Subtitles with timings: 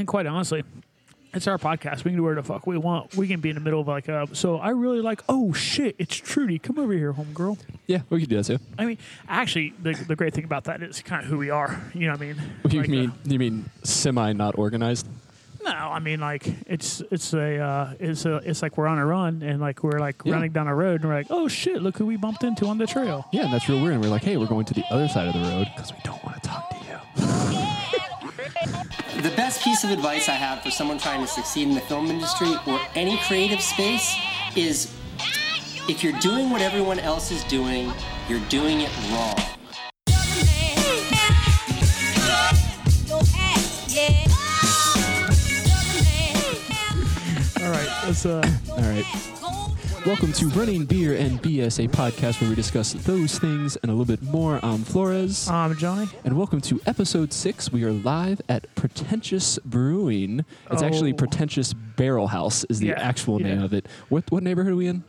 [0.00, 0.64] And quite honestly,
[1.34, 2.04] it's our podcast.
[2.04, 3.14] We can do whatever the fuck we want.
[3.14, 4.26] We can be in the middle of like a.
[4.34, 5.20] So I really like.
[5.28, 5.94] Oh shit!
[5.98, 6.58] It's Trudy.
[6.58, 7.58] Come over here, homegirl.
[7.86, 8.58] Yeah, we could do that too.
[8.78, 8.96] I mean,
[9.28, 11.78] actually, the the great thing about that is kind of who we are.
[11.92, 12.42] You know what I mean?
[12.70, 15.06] You Like, uh, mean you mean semi not organized?
[15.62, 19.04] no, I mean like it's it's a uh, it's a it's like we're on a
[19.04, 20.32] run and like we're like Yeah.
[20.32, 21.82] running down a road and we're like, oh shit!
[21.82, 23.26] Look who we bumped into on the trail.
[23.32, 23.92] Yeah, and that's real weird.
[23.96, 25.98] And we're like, hey, we're going to the other side of the road because we
[26.02, 26.29] don't want
[29.50, 32.54] best piece of advice I have for someone trying to succeed in the film industry
[32.68, 34.14] or any creative space
[34.54, 34.94] is
[35.88, 37.92] if you're doing what everyone else is doing,
[38.28, 39.34] you're doing it wrong.
[47.60, 48.40] All right, let's uh.
[48.70, 49.39] All right.
[50.06, 53.94] Welcome to Running Beer and BS, a podcast where we discuss those things and a
[53.94, 54.58] little bit more.
[54.62, 55.48] I'm Flores.
[55.48, 56.08] Um, Johnny.
[56.24, 57.70] And welcome to episode six.
[57.70, 60.44] We are live at Pretentious Brewing.
[60.70, 61.16] It's actually Oh.
[61.16, 63.64] Pretentious Barrel House is the Yeah, actual name yeah.
[63.64, 63.86] of it.
[64.08, 65.04] What what neighborhood are we in?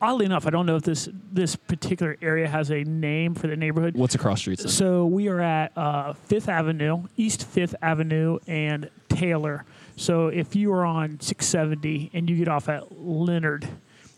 [0.00, 3.56] Oddly enough, I don't know if this this particular area has a name for the
[3.56, 3.96] neighborhood.
[3.96, 4.62] What's across streets?
[4.62, 4.70] then?
[4.72, 9.64] So we are at uh, Fifth Avenue, East Fifth Avenue, and Taylor.
[9.96, 13.66] So if you are on 670 and you get off at Leonard,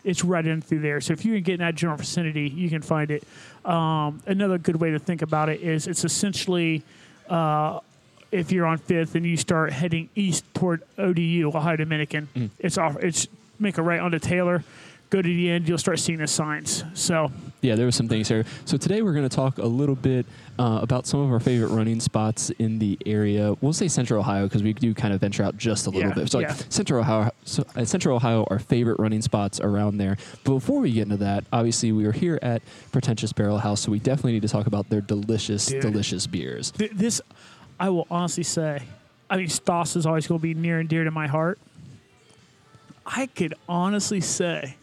[0.04, 1.00] it's right in through there.
[1.00, 3.24] So if you can get in that general vicinity, you can find it.
[3.64, 6.82] Um, another good way to think about it is it's essentially
[7.28, 7.80] uh,
[8.32, 12.50] if you're on Fifth and you start heading east toward ODU, Ohio Dominican, Mm.
[12.58, 12.96] it's off.
[13.02, 13.26] It's
[13.58, 14.64] make a right onto Taylor.
[15.10, 16.84] Go to the end, you'll start seeing the signs.
[16.94, 18.44] So Yeah, there were some things here.
[18.66, 20.26] So today we're going to talk a little bit
[20.60, 23.54] uh, about some of our favorite running spots in the area.
[23.60, 26.14] We'll say Central Ohio because we do kind of venture out just a little Yeah,
[26.14, 26.30] bit.
[26.30, 26.50] So like.
[26.68, 30.16] Central Ohio, so, uh, Central Ohio, our favorite running spots around there.
[30.44, 33.90] But before we get into that, obviously we are here at Pretentious Barrel House, so
[33.90, 35.82] we definitely need to talk about their delicious, Dude.
[35.82, 36.70] delicious beers.
[36.70, 37.20] Th- this,
[37.80, 38.82] I will honestly say,
[39.28, 41.58] I mean, Staas is always going to be near and dear to my heart.
[43.04, 44.76] I could honestly say,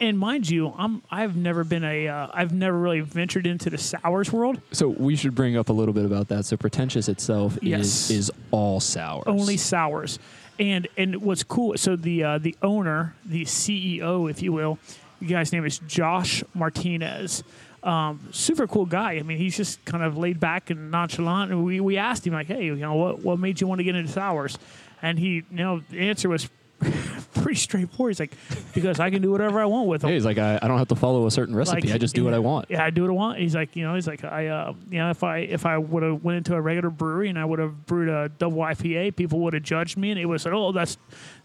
[0.00, 3.78] and mind you, I'm I've never been a uh, I've never really ventured into the
[3.78, 4.60] sours world.
[4.72, 6.44] So we should bring up a little bit about that.
[6.44, 8.10] So Pretentious itself Yes.
[8.10, 9.24] is is all sours.
[9.26, 10.18] only sours.
[10.58, 11.76] And and what's cool?
[11.78, 14.78] So the uh, the owner, the CEO, if you will,
[15.20, 17.42] the guy's name is Josh Martinez.
[17.82, 19.12] Um, super cool guy.
[19.12, 21.50] I mean, he's just kind of laid back and nonchalant.
[21.50, 23.84] And we, we asked him like, hey, you know, what what made you want to
[23.84, 24.58] get into sours?
[25.00, 26.50] And he, you know, the answer was
[27.34, 28.12] pretty straightforward.
[28.12, 28.36] He's like,
[28.74, 30.10] because I can do whatever I want with them.
[30.10, 31.92] He's like, I, I don't have to follow a certain recipe.
[31.92, 32.66] I just do what I want.
[32.68, 33.38] Yeah, I do what I want.
[33.38, 36.02] He's like, you know, he's like, I, uh, you know, if I if I would
[36.02, 39.40] have went into a regular brewery and I would have brewed a double IPA, people
[39.40, 40.96] would have judged me and it was like, oh, that's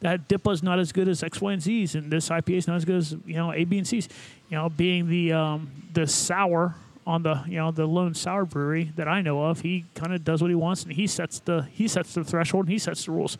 [0.02, 2.78] that DIPA's not as good as X, Y, and Z's, and this IPA is not
[2.78, 4.10] as good as you know A, B, and C's.
[4.50, 6.76] You know, being the um, the sour
[7.08, 10.24] on the you know the lone sour brewery that I know of, he kind of
[10.24, 13.06] does what he wants and he sets the he sets the threshold and he sets
[13.06, 13.38] the rules.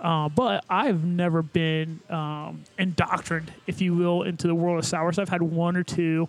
[0.00, 5.18] Uh, but I've never been um, indoctrined, if you will, into the world of sours.
[5.18, 6.28] I've had one or two,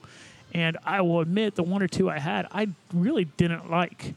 [0.53, 4.15] and I will admit the one or two I had, I really didn't like.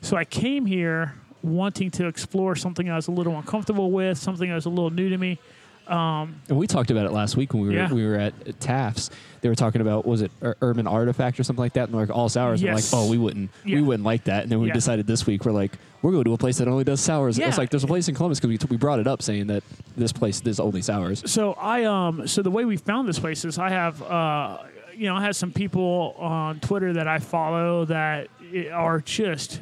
[0.00, 4.48] So I came here wanting to explore something I was a little uncomfortable with, something
[4.48, 5.38] that was a little new to me.
[5.86, 7.92] And we talked about it last week when we were Yeah.
[7.92, 9.10] we were at Taft's.
[9.40, 12.28] They were talking about was it Urban Artifact or something like that, and like all
[12.28, 12.62] sours.
[12.62, 13.76] And we're like, oh, we wouldn't, Yeah.
[13.76, 14.42] we wouldn't like that.
[14.44, 14.72] And then we Yeah.
[14.74, 17.38] decided this week we're like, we're going to a place that only does sours.
[17.38, 17.48] Yeah.
[17.48, 19.46] It's like there's a place in Columbus because we, t- we brought it up saying
[19.48, 19.62] that
[19.96, 21.22] this place does only sours.
[21.30, 24.58] So I um so the way we found this place is I have uh
[24.96, 28.28] you know I have some people on Twitter that I follow that
[28.72, 29.60] are just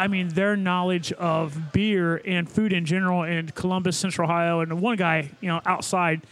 [0.00, 4.80] I mean their knowledge of beer and food in general in Columbus, Central Ohio, and
[4.80, 6.22] one guy you know outside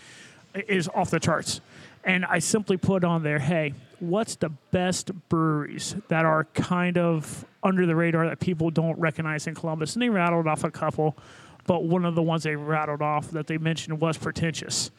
[0.55, 1.61] is off the charts.
[2.03, 7.45] And I simply put on there, hey, what's the best breweries that are kind of
[7.63, 9.95] under the radar that people don't recognize in Columbus?
[9.95, 11.15] And they rattled off a couple,
[11.67, 14.91] but one of the ones they rattled off that they mentioned was pretentious.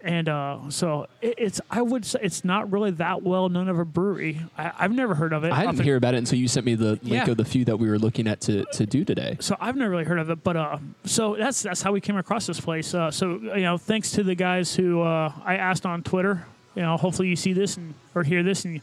[0.00, 3.78] And uh, so it, it's, I would say it's not really that well known of
[3.80, 4.40] a brewery.
[4.56, 5.52] I, I've never heard of it.
[5.52, 7.30] I didn't hear about it until you sent me the link Yeah.
[7.30, 9.36] of the few that we were looking at to, to do today.
[9.40, 12.16] so I've never really heard of it, but uh, so that's that's how we came
[12.16, 12.94] across this place.
[12.94, 16.46] Uh, so you know, thanks to the guys who uh, I asked on Twitter.
[16.76, 18.80] You know, hopefully you see this and or hear this and.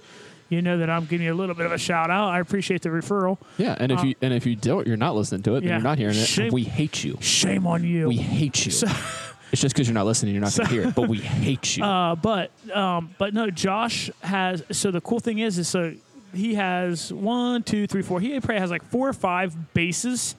[0.48, 2.28] You know that I'm giving you a little bit of a shout out.
[2.28, 3.40] I appreciate the referral.
[3.58, 5.72] Yeah, and if you and if you don't, you're not listening to it, then Uh,
[5.72, 5.76] yeah.
[5.78, 6.28] you're not hearing it.
[6.28, 7.18] Shame- we hate you.
[7.20, 8.08] Shame on you.
[8.08, 8.72] We hate you.
[8.72, 8.86] So-
[9.56, 10.96] it's just because you're not listening, you're not going to hear it.
[10.96, 11.86] But we hate you.
[11.86, 14.62] Uh, but um, but no, Josh has.
[14.72, 15.94] So the cool thing is, is so
[16.34, 18.20] he has one, two, three, four.
[18.20, 20.36] He probably has like four or five bases,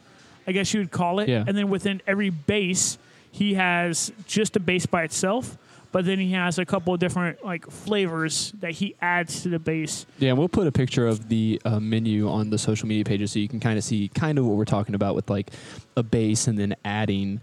[0.47, 1.31] I guess you would call it.
[1.31, 1.45] Yeah.
[1.47, 2.99] And then within every base,
[3.33, 5.57] he has just a base by itself.
[5.93, 9.59] but then he has a couple of different like flavors that he adds to the
[9.59, 10.05] base.
[10.19, 13.39] Yeah, we'll put a picture of the uh, menu on the social media pages so
[13.39, 15.51] you can kind of see kind of what we're talking about with like
[15.97, 17.41] a base and then adding.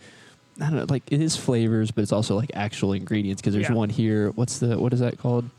[0.62, 3.70] I don't know, like it is flavors, but it's also like actual ingredients because there's
[3.70, 3.76] Yeah.
[3.76, 4.30] one here.
[4.32, 5.50] What's the what is that called?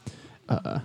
[0.49, 0.81] Uh,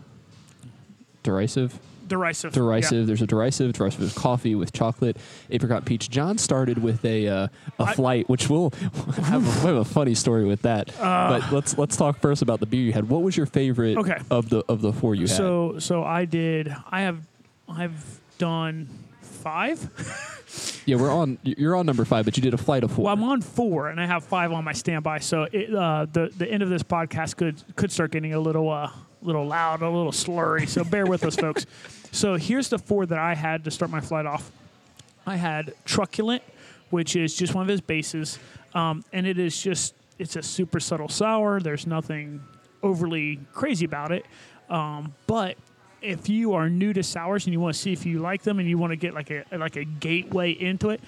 [1.24, 1.78] derisive.
[2.08, 2.54] Derisive.
[2.54, 3.06] Derisive.
[3.06, 3.74] There's a derisive.
[3.74, 5.16] Derisive is coffee with chocolate,
[5.52, 6.10] apricot peach.
[6.10, 7.48] John started with a uh,
[7.78, 8.72] a I- flight, which we'll
[9.26, 10.92] have a, we have a funny story with that.
[10.98, 13.10] but let's let's talk first about the beer you had.
[13.10, 14.18] What was your favorite Okay.
[14.32, 15.38] of the of the four you had?
[15.38, 16.76] So so I did.
[16.90, 17.28] I have
[17.68, 18.90] I've done
[19.22, 19.88] five.
[20.86, 21.38] Yeah, we're on.
[21.44, 23.06] You're on number five, but you did a flight of four.
[23.06, 25.20] Well, I'm on four, and I have five on my standby.
[25.20, 28.70] So it, uh, the the end of this podcast could could start getting a little
[28.70, 28.90] uh,
[29.22, 30.68] little loud, a little slurry.
[30.68, 31.66] So bear with us, folks.
[32.12, 34.52] So here's the four that I had to start my flight off.
[35.28, 36.42] I had truculent,
[36.90, 38.40] which is just one of his bases,
[38.74, 41.60] um, and it is just it's a super subtle sour.
[41.60, 42.42] There's nothing
[42.82, 44.26] overly crazy about it,
[44.70, 45.58] um, but
[46.02, 48.60] if you are new to sours and you want to see if you like them
[48.60, 51.02] and you want to get like a like a gateway into it,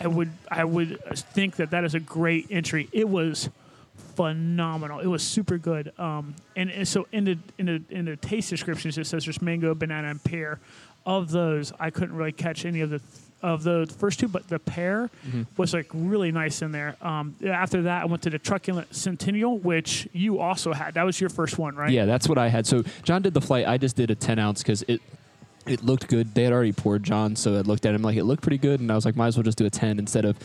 [0.00, 2.88] I would I would think that that is a great entry.
[2.92, 3.50] It was
[4.16, 5.00] phenomenal.
[5.00, 5.92] It was super good.
[5.98, 9.42] Um, and, and so in the in the in the taste descriptions it says there's
[9.42, 10.60] mango, banana, and pear.
[11.06, 13.00] Of those, I couldn't really catch any of the
[13.42, 15.10] of the first two, but the pear
[15.56, 16.96] was like really nice in there.
[17.02, 20.94] Um, after that, I went to the truculent centennial, which you also had.
[20.94, 21.90] That was your first one, right?
[21.90, 22.66] Yeah, that's what I had.
[22.66, 23.66] So John did the flight.
[23.66, 25.00] I just did a 10 ounce because it
[25.66, 26.34] it looked good.
[26.34, 28.80] They had already poured John, so I looked at him like it looked pretty good,
[28.80, 30.36] and I was like, might as well just do a 10 instead of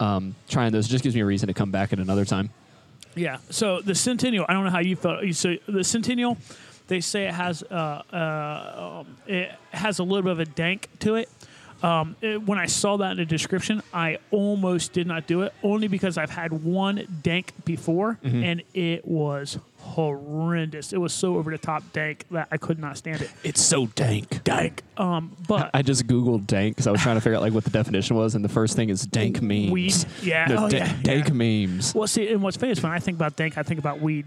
[0.00, 0.86] um, trying those.
[0.86, 2.50] It just gives me a reason to come back at another time.
[3.14, 3.38] Yeah.
[3.50, 5.24] So the Centennial, I don't know how you felt.
[5.24, 6.36] You So the Centennial,
[6.88, 10.88] they say it has uh, uh, um, it has a little bit of a dank
[11.00, 11.28] to it.
[11.86, 15.52] Um, it- When I saw that in the description, I almost did not do it,
[15.62, 20.92] only because I've had one dank before, and it was horrendous.
[20.92, 23.30] It was so over the top dank that I could not stand it.
[23.44, 24.42] It's so dank.
[24.44, 24.82] Dank.
[24.96, 27.64] Um, but I just googled dank because I was trying to figure out like what
[27.64, 29.70] the definition was, and the first thing is dank memes.
[29.70, 29.94] Weed.
[30.22, 30.46] Yeah.
[30.46, 31.34] No, Oh, da- yeah, dank yeah.
[31.34, 31.94] memes.
[31.94, 34.26] well, see, and what's funny is when I think about dank, I think about weed.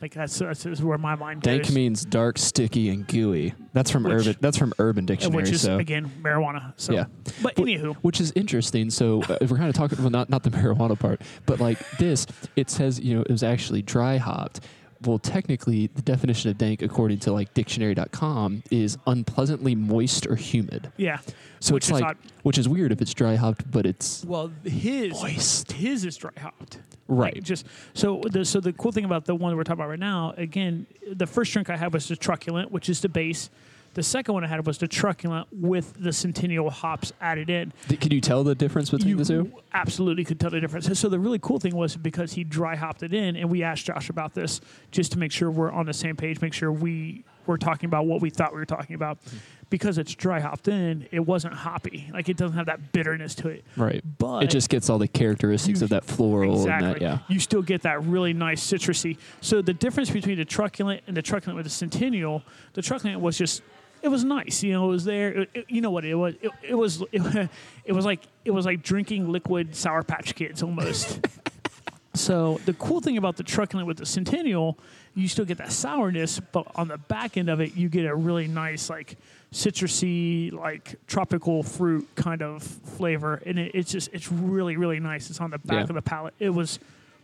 [0.00, 1.74] Like that's, that's, where my mind Dank goes.
[1.74, 3.52] means dark, sticky, and gooey.
[3.74, 4.36] That's from Which- Urban.
[4.40, 5.42] That's from Urban Dictionary.
[5.42, 6.72] which is so again marijuana.
[6.76, 7.04] So, Yeah.
[7.42, 8.90] But But- anywho, which is interesting.
[8.90, 11.78] So uh, if we're kind of talking, well, not not the marijuana part, but like
[11.98, 12.26] this,
[12.56, 14.60] it says you know it was actually dry hopped.
[15.02, 20.92] Well, technically, the definition of dank, according to like dictionary.com, is unpleasantly moist or humid.
[20.96, 21.20] yeah.
[21.62, 22.16] So Which it's like, odd.
[22.42, 25.72] which is weird if it's dry hopped, but it's Well, his Moist.
[25.72, 26.78] his is dry hopped.
[27.06, 27.34] right.
[27.34, 29.98] Like, just so the so the cool thing about the one we're talking about right
[29.98, 33.50] now, again, the first drink I had was the truculent, which is the base.
[33.94, 37.72] The second one I had was the truculent with the centennial hops added in.
[38.00, 39.52] Can you tell the difference between the two?
[39.72, 40.98] absolutely could tell the difference.
[40.98, 43.86] So the really cool thing was because he dry hopped it in, and we asked
[43.86, 44.60] Josh about this
[44.92, 48.06] just to make sure we're on the same page, make sure we were talking about
[48.06, 49.18] what we thought we were talking about.
[49.28, 49.36] Hmm.
[49.70, 52.10] Because it's dry hopped in, it wasn't hoppy.
[52.12, 53.64] Like it doesn't have that bitterness to it.
[53.76, 54.02] Right.
[54.18, 56.86] But it just gets all the characteristics You- of that floral Exactly.
[56.88, 57.00] and that.
[57.02, 57.18] Yeah.
[57.28, 59.16] You still get that really nice citrusy.
[59.40, 62.42] So the difference between the truculent and the truculent with the centennial,
[62.72, 63.62] the truculent was just
[64.02, 64.62] it was nice.
[64.62, 65.28] You know, it was there.
[65.42, 66.34] It- it- you know what it was?
[66.42, 67.48] It, it was it,
[67.84, 71.26] it was like it was like drinking liquid Sour Patch Kids almost.
[72.14, 74.78] so the cool thing about the truculent with the centennial,
[75.14, 78.14] you still get that sourness, but on the back end of it, you get a
[78.14, 79.16] really nice like
[79.52, 85.30] citrusy, like tropical fruit kind of flavor, and it, it's just it's really really nice.
[85.30, 85.82] It's on the back Yeah.
[85.82, 86.34] of the palate.
[86.38, 86.78] It was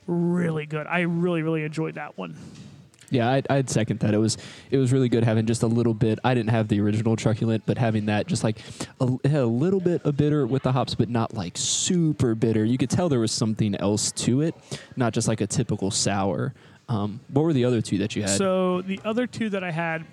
[0.06, 0.86] really good.
[0.86, 2.36] I really really enjoyed that one.
[3.10, 4.14] Yeah, I'd, I'd second that.
[4.14, 4.36] It was
[4.70, 6.18] it was really good having just a little bit.
[6.24, 8.58] I didn't have the original truculent, but having that just like
[9.00, 12.64] a, had a little bit of bitter with the hops, but not like super bitter.
[12.64, 14.54] You could tell there was something else to it,
[14.96, 16.52] not just like a typical sour.
[16.88, 18.30] Um, what were the other two that you had?
[18.30, 20.04] So the other two that I had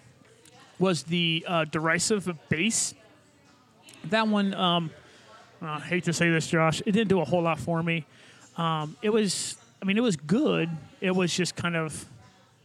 [0.79, 2.93] was the uh, derisive base.
[4.05, 4.91] That one, um,
[5.61, 8.05] I hate to say this, Josh, it didn't do a whole lot for me.
[8.57, 10.69] Um, it was, I mean, it was good.
[10.99, 12.05] It was just kind of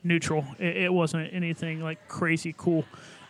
[0.04, 0.44] neutral.
[0.58, 2.84] It, it wasn't anything like crazy cool.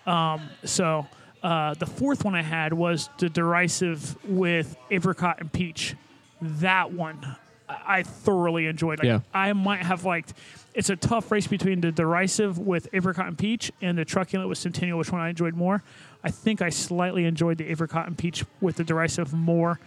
[0.06, 1.06] Um, so
[1.42, 5.94] uh, the fourth one I had was the derisive with apricot and peach.
[6.40, 7.36] That one
[7.68, 8.98] I thoroughly enjoyed.
[8.98, 9.20] Like, Yeah.
[9.34, 10.32] I might have liked.
[10.74, 14.58] It's a tough race between the derisive with apricot and peach and the truculent with
[14.58, 15.82] centennial, which one I enjoyed more.
[16.24, 19.78] I think I slightly enjoyed the apricot and peach with the derisive more,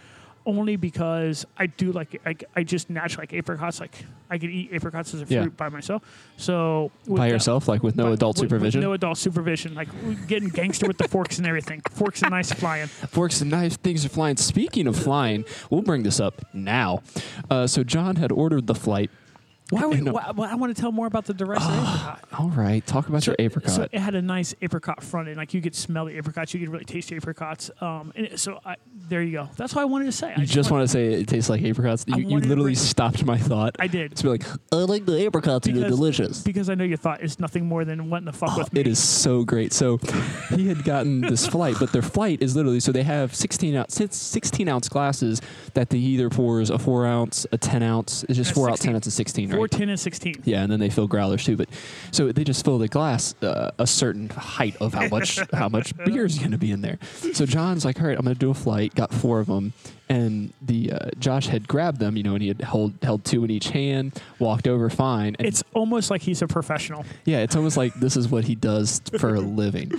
[0.44, 3.80] only because I do like I, I just naturally like apricots.
[3.80, 5.46] Like I could eat apricots as a fruit Yeah.
[5.48, 6.02] by myself.
[6.36, 8.80] So with by yourself, like with no but adult with- with supervision.
[8.80, 9.74] no adult supervision.
[9.74, 9.88] Like
[10.26, 11.80] getting gangster with the forks and everything.
[11.90, 12.86] Forks and knives flying.
[13.12, 14.36] Forks and knives, things are flying.
[14.36, 17.02] Speaking of flying, we'll bring this up now.
[17.50, 19.10] Uh, so John had ordered the flight.
[19.72, 20.12] Why would No.
[20.12, 22.24] why, I want to tell more about the Derisa apricot.
[22.38, 23.70] All right, talk about your apricot.
[23.72, 25.38] So it had a nice apricot front end.
[25.38, 26.52] Like you could smell the apricots.
[26.52, 27.70] You could really taste the apricots.
[27.80, 28.76] Um, and so I,
[29.08, 29.48] there you go.
[29.56, 30.32] That's what I wanted to say.
[30.36, 32.04] I you just want to say it tastes like apricots.
[32.06, 33.76] You, you literally stopped my thought.
[33.78, 34.14] I did.
[34.16, 35.66] To be like, I like the apricots.
[35.66, 36.42] They're delicious.
[36.42, 38.80] because I know your thought is nothing more than wanting the fuck Oh, with me.
[38.82, 39.72] it is so great.
[39.72, 39.98] So
[40.50, 43.94] he had gotten this flight, but their flight is literally so they have 16 ounce,
[43.94, 45.40] 16 ounce glasses
[45.74, 48.24] that they either pours a four ounce, a 10 ounce.
[48.28, 49.58] It's just Uh, four ounce, 10 ounce, and 16, right?
[49.62, 50.34] Four, 10, and sixteen.
[50.44, 51.56] Yeah, and then they fill growlers too.
[51.56, 51.68] But
[52.10, 55.96] so they just fill the glass uh, a certain height of how much how much
[56.04, 56.98] beer is going to be in there.
[57.32, 58.94] So John's like, all right, I'm going to do a flight.
[58.94, 59.72] Got four of them,
[60.08, 63.44] and the uh, Josh had grabbed them, you know, and he had held held two
[63.44, 65.36] in each hand, walked over fine.
[65.38, 67.04] And It's almost like he's a professional.
[67.24, 69.92] yeah, it's almost like this is what he does for a living.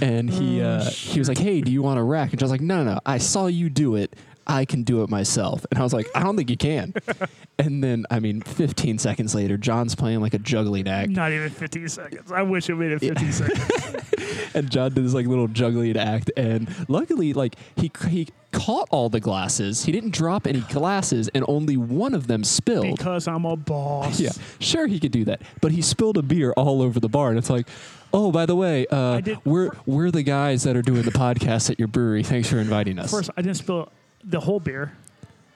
[0.00, 2.60] And he uh, he was like, "Hey, do you want a rack?" And John's like,
[2.62, 3.00] "No, no, no.
[3.04, 4.16] I saw you do it.
[4.50, 6.94] I can do it myself." And I was like, "I don't think you can."
[7.58, 11.50] and then, I mean, 15 seconds later, John's playing like a juggling act, Not even
[11.50, 12.32] 15 seconds.
[12.32, 14.50] I wish it made it 15 seconds.
[14.54, 16.30] and John did this like little juggling act.
[16.36, 19.84] And luckily, like he he caught all the glasses.
[19.84, 22.96] He didn't drop any glasses, and only one of them spilled.
[22.96, 24.20] Because I'm a boss.
[24.20, 27.30] Yeah, sure he could do that, but he spilled a beer all over the bar,
[27.30, 27.68] and it's like,
[28.12, 31.78] oh, by the way, uh, we're we're the guys that are doing the podcast at
[31.78, 32.22] your brewery.
[32.22, 33.10] Thanks for inviting us.
[33.10, 33.88] First, I didn't spill
[34.24, 34.92] the whole beer.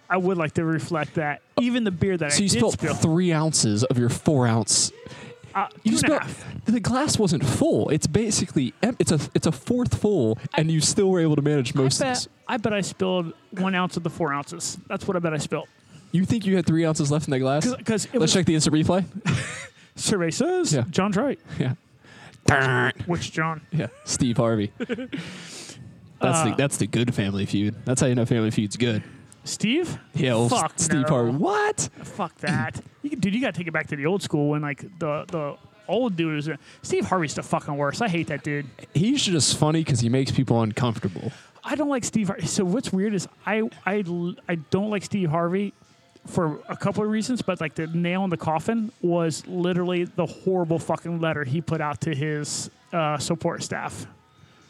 [0.09, 1.40] I would like to reflect that.
[1.61, 2.94] Even the beer that so I you did spilled spill.
[2.94, 4.92] three ounces of your four ounce.
[5.54, 6.23] uh, You two and a spilled.
[6.23, 6.64] half.
[6.66, 7.88] The glass wasn't full.
[7.88, 11.75] It's basically it's a it's a fourth full, and you still were able to manage
[11.76, 12.00] I most.
[12.00, 12.28] of bet, this.
[12.47, 14.76] I bet I spilled one ounce of the four ounces.
[14.88, 15.68] That's what I bet I spilled.
[16.12, 17.66] You think you had three ounces left in that glass?
[17.75, 19.04] Because it Let's was check the instant replay.
[19.97, 20.85] survey says Yeah.
[20.90, 21.38] John's right.
[21.59, 22.90] Yeah.
[23.06, 23.62] Which John?
[23.73, 24.71] Yeah, Steve Harvey.
[26.21, 27.75] That's Uh, the that's the good Family Feud.
[27.85, 29.02] That's how you know Family Feud's good.
[29.44, 29.99] Steve?
[30.14, 31.09] Yeah, old Fuck Steve no.
[31.09, 31.33] Harvey.
[31.33, 31.88] What?
[32.02, 32.80] Fuck that.
[33.02, 34.80] you, can- dude, you got to take it back to the old school when like
[34.99, 35.56] the the
[35.87, 36.49] old dude is
[36.83, 38.00] Steve Harvey's the fucking worst.
[38.00, 38.66] I hate that dude.
[38.94, 41.30] He's just funny because he makes people uncomfortable.
[41.62, 42.47] I don't like Steve Harvey.
[42.47, 44.02] So what's weird is I I
[44.49, 45.75] I don't like Steve Harvey
[46.26, 50.25] for a couple of reasons, but like the nail in the coffin was literally the
[50.25, 54.06] horrible fucking letter he put out to his uh, support staff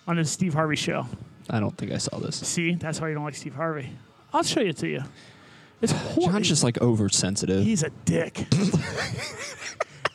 [0.09, 1.07] on his Steve Harvey show.
[1.51, 2.37] I don't think I saw this.
[2.37, 3.91] See, that's why you don't like Steve Harvey.
[4.33, 5.03] I'll show it to you.
[5.83, 6.33] It's horrible.
[6.33, 7.63] John's just like oversensitive.
[7.65, 8.47] He's a dick.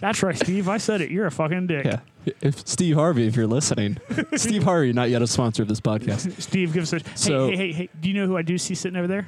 [0.02, 0.70] That's right, Steve.
[0.70, 1.12] I said it.
[1.12, 1.86] You're a fucking dick.
[1.86, 2.00] Yeah.
[2.42, 3.98] If Steve Harvey, if you're listening,
[4.36, 6.42] Steve Harvey, not yet a sponsor of this podcast.
[6.42, 7.02] Steve gives us.
[7.02, 7.90] Hey, So- hey, hey, hey.
[8.00, 9.28] Do you know who I do see sitting over there?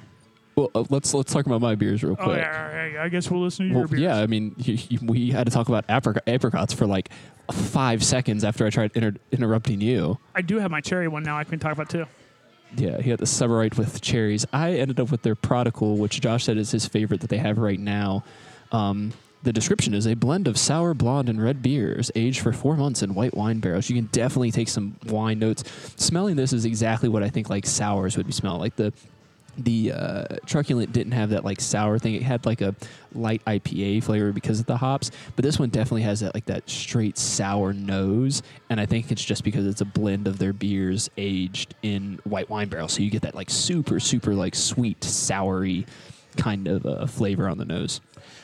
[0.61, 2.27] Well, uh, let's let's talk about my beers real quick.
[2.27, 3.03] Oh, yeah, yeah, yeah.
[3.03, 4.01] I guess we'll listen to Well, your beers.
[4.01, 7.09] yeah, I mean, you, you, we had to talk about apric- apricots for like
[7.51, 10.17] five seconds after I tried inter- interrupting you.
[10.35, 11.37] I do have my cherry one now.
[11.37, 12.05] I can talk about too.
[12.77, 14.45] Yeah, he had the Severite with cherries.
[14.53, 17.57] I ended up with their Prodigal, which Josh said is his favorite that they have
[17.57, 18.23] right now.
[18.71, 19.11] Um,
[19.43, 23.01] the description is a blend of sour, blonde, and red beers aged for four months
[23.01, 23.89] in white wine barrels.
[23.89, 25.63] You can definitely take some wine notes.
[25.97, 28.75] Smelling this is exactly what I think like sours would be smelling like.
[28.75, 28.93] The
[29.57, 32.15] the uh, truculent didn't have that like sour thing.
[32.15, 32.75] It had like a
[33.13, 36.69] light IPA flavor because of the hops, but this one definitely has that like that
[36.69, 38.41] straight sour nose.
[38.69, 42.49] And I think it's just because it's a blend of their beers aged in white
[42.49, 45.85] wine barrels, so you get that like super super like sweet soury
[46.37, 48.01] kind of uh, flavor on the nose.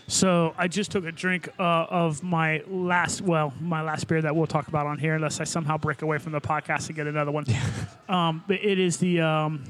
[0.08, 4.34] So I just took a drink uh, of my last, well, my last beer that
[4.34, 7.08] we'll talk about on here, unless I somehow break away from the podcast and get
[7.08, 7.46] another one.
[8.10, 9.64] um, but it is the um,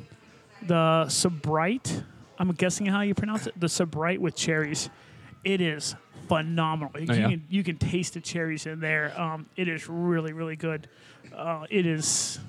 [0.65, 2.03] the Sabrite.
[2.39, 3.59] I'm guessing how you pronounce it.
[3.59, 4.89] The Sabrite with cherries.
[5.43, 5.95] It is
[6.27, 6.91] phenomenal.
[6.99, 7.29] you, Oh, yeah?
[7.29, 9.19] can, you can taste the cherries in there.
[9.19, 10.87] Um, it is really, really good.
[11.35, 12.39] Uh, it is.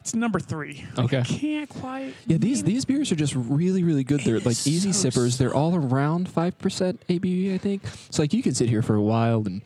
[0.00, 0.86] It's number three.
[0.96, 1.18] Okay.
[1.18, 2.14] I can't quite.
[2.26, 4.20] Yeah, these these beers are just really really good.
[4.20, 5.36] They're like easy so sippers.
[5.36, 7.82] They're all around five percent ABV, I think.
[8.10, 9.60] So like you can sit here for a while and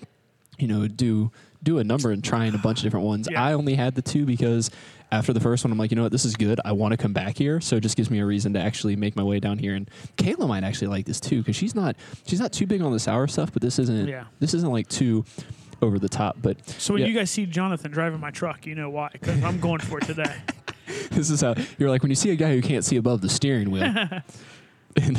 [0.59, 1.30] you know do
[1.62, 3.28] do a number and trying a bunch of different ones.
[3.30, 3.40] Yeah.
[3.40, 4.71] I only had the two because
[5.12, 6.59] after the first one, I'm like, you know what, this is good.
[6.64, 8.97] I want to come back here, so it just gives me a reason to actually
[8.97, 9.75] make my way down here.
[9.75, 12.92] And Kayla might actually like this too because she's not she's not too big on
[12.92, 14.25] the sour stuff, but this isn't Yeah.
[14.40, 15.25] this isn't like too
[15.83, 16.38] over the top.
[16.40, 17.09] But So when yeah.
[17.09, 19.11] you guys see Jonathan driving my truck, you know why?
[19.12, 20.35] Because I'm going for it today.
[21.11, 23.28] this is how you're like when you see a guy who can't see above the
[23.28, 23.92] steering wheel.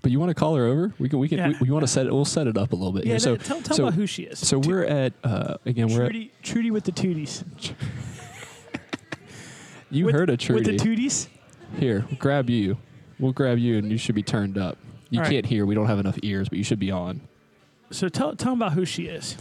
[0.00, 0.92] But you want to call her over?
[0.98, 1.18] We can.
[1.18, 1.38] We can.
[1.38, 1.48] Yeah.
[1.48, 2.12] We, we want to set it.
[2.12, 3.18] We'll set it up a little bit Yeah, here.
[3.18, 4.38] So tell, tell so, about who she is.
[4.38, 5.88] so we're at uh, again.
[5.88, 7.42] We're at, Trudy, Trudy with the tooties.
[9.90, 10.54] You with, heard a tree.
[10.56, 11.28] With the tooties?
[11.78, 12.78] here, we'll grab you.
[13.18, 14.78] We'll grab you, and you should be turned up.
[15.10, 15.32] You All right.
[15.32, 15.66] can't hear.
[15.66, 17.20] We don't have enough ears, but you should be on.
[17.90, 19.36] So tell tell them about who she is.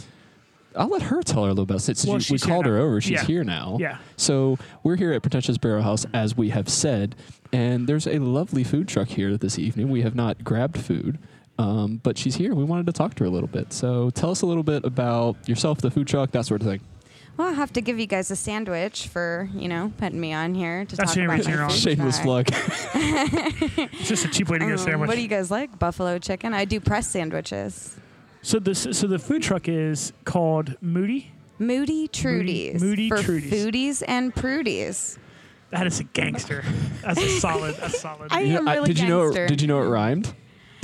[0.76, 1.82] I'll let her tell her a little bit.
[1.82, 3.24] Since Well, you- we called her over, she's Yeah.
[3.26, 3.78] here now.
[3.80, 3.98] Yeah.
[4.16, 7.16] So we're here at Pretentious Barrel House, as we have said,
[7.52, 9.90] and there's a lovely food truck here this evening.
[9.90, 11.18] We have not grabbed food.
[11.60, 12.54] Um, but she's here.
[12.54, 13.74] We wanted to talk to her a little bit.
[13.74, 16.82] So tell us a little bit about yourself, the food truck, that sort of thing.
[17.38, 20.56] Well, I'll have to give you guys a sandwich for, you know, putting me on
[20.56, 21.70] here to That's talk about sandwich my you're on.
[21.70, 22.48] food Shameless truck.
[22.48, 22.48] plug.
[23.94, 25.08] It's just a cheap way to get a Um, sandwich.
[25.08, 25.78] what do you guys like?
[25.78, 26.54] Buffalo chicken?
[26.56, 27.96] I do press sandwiches.
[28.42, 31.32] so this so the food truck is called Moody.
[31.60, 32.82] Moody Trudies.
[32.82, 33.52] Moody for Trudies.
[33.54, 35.18] foodies and prudies.
[35.70, 36.64] That is a gangster.
[37.04, 37.76] That's a solid.
[37.76, 38.32] That's solid.
[38.32, 39.22] I You know, am I- really did you know?
[39.26, 39.46] gangster.
[39.46, 40.34] It, did you know it rhymed?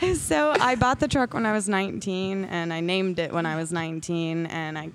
[0.16, 3.56] So I bought the truck when I was 19, and I named it when I
[3.56, 4.90] was 19, and I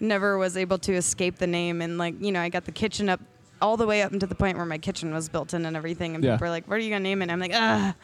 [0.00, 1.82] never was able to escape the name.
[1.82, 3.20] And like, you know, I got the kitchen up
[3.60, 6.14] all the way up into the point where my kitchen was built in and everything.
[6.14, 6.34] And Yeah.
[6.34, 7.94] people were like, "What are you gonna name it?" And I'm like, "Ah,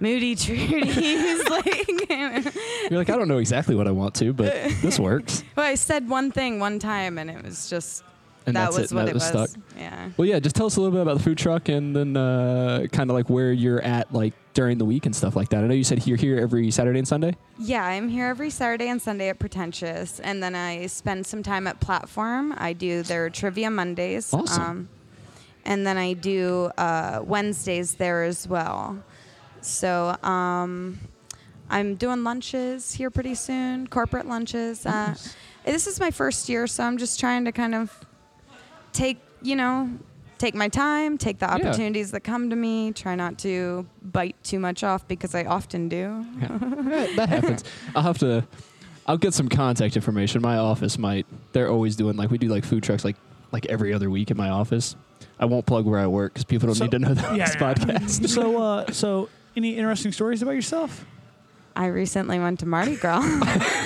[0.00, 2.10] Moody Trudy's." like,
[2.90, 5.42] You're like, I don't know exactly what I want to, but this works.
[5.56, 8.04] well, I said one thing one time, and it was just
[8.46, 8.94] And that that's was it.
[8.94, 9.50] what that it was was.
[9.50, 9.62] stuck.
[9.76, 10.10] Yeah.
[10.16, 10.38] Well, yeah.
[10.38, 13.14] Just tell us a little bit about the food truck, and then uh, kind of
[13.16, 15.64] like where you're at, like during the week and stuff like that.
[15.64, 17.34] I know you said you're here every Saturday and Sunday.
[17.58, 21.66] Yeah, I'm here every Saturday and Sunday at Pretentious, and then I spend some time
[21.66, 22.54] at Platform.
[22.56, 24.32] I do their Trivia Mondays.
[24.32, 24.88] Awesome.
[25.64, 29.02] and then I do uh, Wednesdays there as well.
[29.60, 31.00] So um,
[31.68, 34.86] I'm doing lunches here pretty soon, corporate lunches.
[34.86, 35.16] Uh,
[35.64, 38.05] this is my first year, so I'm just trying to kind of
[38.96, 39.90] take, you know,
[40.38, 41.54] take my time, take the Yeah.
[41.54, 45.88] opportunities that come to me, try not to bite too much off because I often
[45.88, 46.24] do.
[46.40, 47.64] that, that happens.
[47.94, 48.44] I'll have to.
[49.06, 50.42] I'll get some contact information.
[50.42, 51.26] My office might.
[51.52, 53.16] They're always doing like we do like food trucks like
[53.52, 54.96] like every other week in my office.
[55.38, 57.36] I won't plug where I work because people don't So- need to know that on
[57.36, 57.74] yeah, this yeah.
[57.74, 58.28] podcast.
[58.28, 61.04] so uh, so any interesting stories about yourself?
[61.76, 63.20] I recently went to Mardi Gras.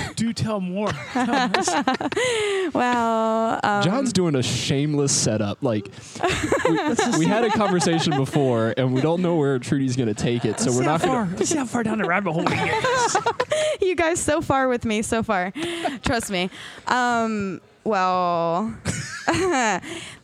[0.14, 0.88] Do tell more.
[1.12, 1.26] Tell
[2.72, 5.60] well, um, John's doing a shameless setup.
[5.60, 5.90] Like
[6.68, 6.70] we,
[7.18, 10.60] we had a conversation before, and we don't know where Trudy's going to take it,
[10.60, 12.54] so Let's we're not going to Let's see how far down the rabbit hole we
[12.54, 13.82] get.
[13.82, 15.52] you guys so far with me so far.
[16.04, 16.48] Trust me.
[16.86, 18.72] Um, well,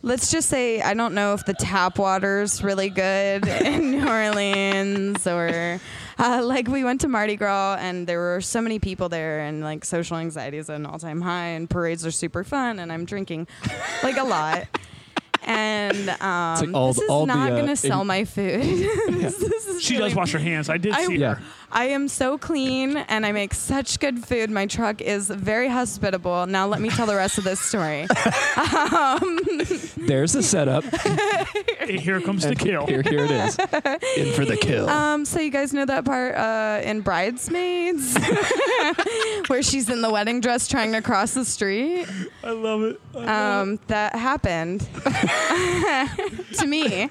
[0.02, 5.26] let's just say I don't know if the tap water's really good in New Orleans
[5.26, 5.80] or
[6.18, 9.62] uh, like we went to Mardi Gras and there were so many people there and
[9.62, 12.92] like social anxiety is at an all time high and parades are super fun and
[12.92, 13.46] I'm drinking
[14.02, 14.66] like a lot.
[15.48, 18.62] And um, all this is all the, not uh, gonna sell in- my food.
[19.08, 20.68] This- this is She really- does wash her hands.
[20.68, 21.34] I did I- see Yeah.
[21.34, 21.42] her.
[21.76, 24.50] I am so clean and I make such good food.
[24.50, 26.46] My truck is very hospitable.
[26.46, 28.06] Now let me tell the rest of this story.
[29.98, 30.84] There's the setup.
[31.86, 32.86] Here comes the kill.
[32.86, 33.58] Here, here it is.
[34.16, 34.88] In for the kill.
[34.88, 38.16] Um, so you guys know that part uh, in Bridesmaids
[39.48, 42.06] where she's in the wedding dress trying to cross the street?
[42.42, 43.00] I love it.
[43.14, 44.80] Um, that happened
[46.54, 47.10] to me.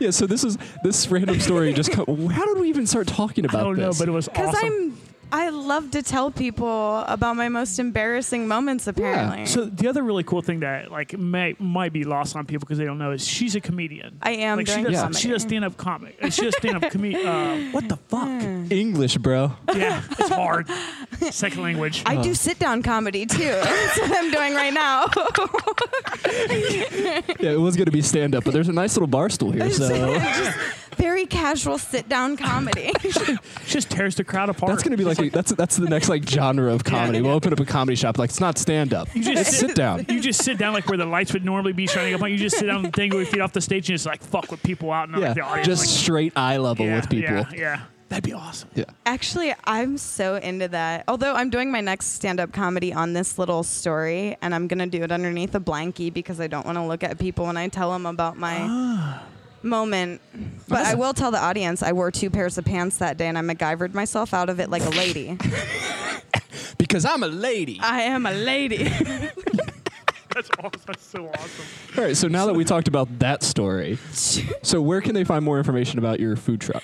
[0.00, 0.10] Yeah.
[0.10, 1.72] So this is this random story.
[1.72, 3.58] Just co- how did we even start talking about?
[3.58, 3.98] I about don't know, this?
[3.98, 4.68] but it was Because awesome.
[4.68, 4.98] I'm
[5.32, 9.46] I love to tell people about my most embarrassing moments apparently.
[9.46, 12.78] So the other really cool thing that like may might be lost on people because
[12.78, 14.18] they don't know is she's a comedian.
[14.22, 15.10] I am like she doing does, Yeah.
[15.12, 16.16] she does stand up comic.
[16.22, 17.16] uh, She does stand up comedy.
[17.16, 18.42] Uh, what the fuck?
[18.72, 19.52] English, bro.
[19.74, 20.68] yeah, it's hard.
[21.30, 22.02] Second language.
[22.06, 23.38] I do sit down comedy too.
[23.44, 25.06] That's what I'm doing right now.
[27.40, 29.52] Yeah, it was going to be stand up, but there's a nice little bar stool
[29.52, 29.70] here.
[29.70, 30.58] So Just
[30.96, 32.92] very casual sit down comedy.
[33.66, 34.70] She just tears the crowd apart.
[34.70, 37.20] that's going to be like, a, that's that's the next like genre of comedy.
[37.20, 38.18] We'll open up a comedy shop.
[38.18, 39.14] Like it's not stand up.
[39.14, 40.04] You just It's sit down.
[40.08, 42.30] You just sit down like where the lights would normally be shining up on.
[42.32, 44.50] You just sit down and dangle your feet off the stage and just like fuck
[44.50, 45.66] with people out in like, the Yeah, audience.
[45.68, 47.34] just like, straight eye level yeah, with people.
[47.36, 47.80] Yeah, yeah.
[48.08, 48.68] That'd be awesome.
[48.74, 48.84] Yeah.
[49.06, 51.04] Actually, I'm so into that.
[51.06, 54.80] Although I'm doing my next stand up comedy on this little story, and I'm going
[54.80, 57.56] to do it underneath a blankie because I don't want to look at people when
[57.56, 59.22] I tell them about my Ah.
[59.62, 60.20] Moment.
[60.68, 63.36] But I will tell the audience I wore two pairs of pants that day, and
[63.36, 65.38] I MacGyvered myself out of it like a lady.
[66.78, 67.78] Because I'm a lady.
[67.80, 68.84] I am a lady.
[70.34, 70.80] That's awesome.
[70.86, 71.64] That's so awesome.
[71.96, 72.16] All right.
[72.16, 75.98] So now that we talked about that story, so where can they find more information
[75.98, 76.82] about your food truck?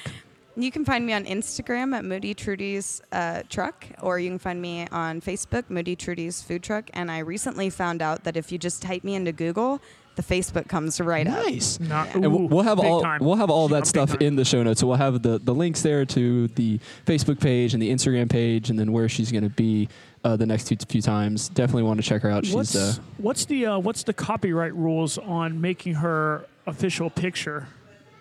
[0.56, 4.60] You can find me on Instagram at Moody Trudy's uh, Truck, or you can find
[4.60, 6.88] me on Facebook, Moody Trudy's Food Truck.
[6.94, 9.80] And I recently found out that if you just type me into Google,
[10.16, 11.44] the Facebook comes right up.
[11.44, 11.78] Nice.
[11.78, 13.22] Not, And we'll, ooh, we'll have all time.
[13.22, 14.18] we'll have all I'm that stuff time.
[14.20, 14.80] in the show notes.
[14.80, 18.70] So we'll have the, the links there to the Facebook page and the Instagram page,
[18.70, 19.88] and then where she's going to be
[20.24, 21.48] uh, the next few, few times.
[21.50, 22.44] Definitely want to check her out.
[22.44, 27.68] She's What's uh, what's the uh, what's the copyright rules on making her official picture,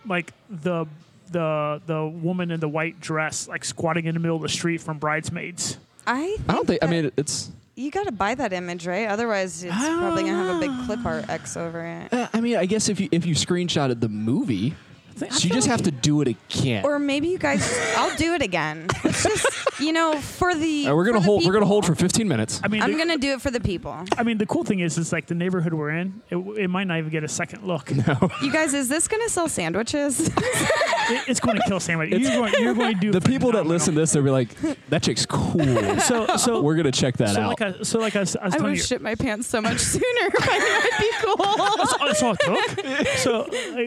[0.06, 0.86] like the
[1.32, 4.82] the the woman in the white dress, like squatting in the middle of the street
[4.82, 5.78] from Bridesmaids?
[6.06, 6.84] I, I don't think.
[6.84, 7.52] I mean, it's.
[7.76, 9.08] You got to buy that image, right?
[9.08, 12.14] Otherwise, it's probably gonna have a big clip art X over it.
[12.14, 14.74] Uh, I mean, I guess if you if you screenshotted the movie,
[15.16, 16.84] So you just have to do it again.
[16.86, 17.64] Or maybe you guys,
[17.96, 18.88] I'll do it again.
[19.04, 20.88] It's just, you know, for the.
[20.88, 21.46] All right, we're gonna for the hold.
[21.46, 22.60] We're gonna hold for 15 minutes.
[22.64, 23.98] I mean, I'm the, gonna do it for the people.
[24.18, 26.22] I mean, the cool thing is, it's like the neighborhood we're in.
[26.30, 27.92] It, it might not even get a second look.
[27.96, 28.30] Now.
[28.42, 30.30] You guys, is this gonna sell sandwiches?
[31.08, 32.10] It, it's going to kill sandwich.
[32.10, 34.50] You're going, you're going to do the people that listen to this, they'll be like,
[34.90, 37.60] "That chick's cool." So, so we're gonna check that so out.
[37.60, 39.62] like I, so like I was, I was I would you, shit my pants so
[39.62, 40.04] much sooner
[40.40, 41.76] I knew it'd be cool.
[41.78, 43.08] that's, that's all it took.
[43.18, 43.44] So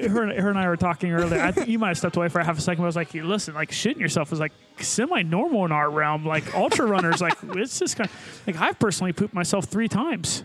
[0.09, 1.41] her, her and I were talking earlier.
[1.41, 2.83] I think you might have stepped away for a half a second.
[2.83, 6.25] But I was like, listen, like shitting yourself is like semi-normal in our realm.
[6.27, 10.45] Like ultra runners, like it's just kind of like I've personally pooped myself three times.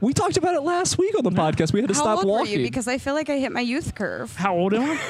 [0.00, 1.72] we talked about it last week on the podcast.
[1.72, 2.52] We had to How stop old walking.
[2.54, 2.66] were you?
[2.66, 4.34] Because I feel like I hit my youth curve.
[4.36, 4.98] How old am I?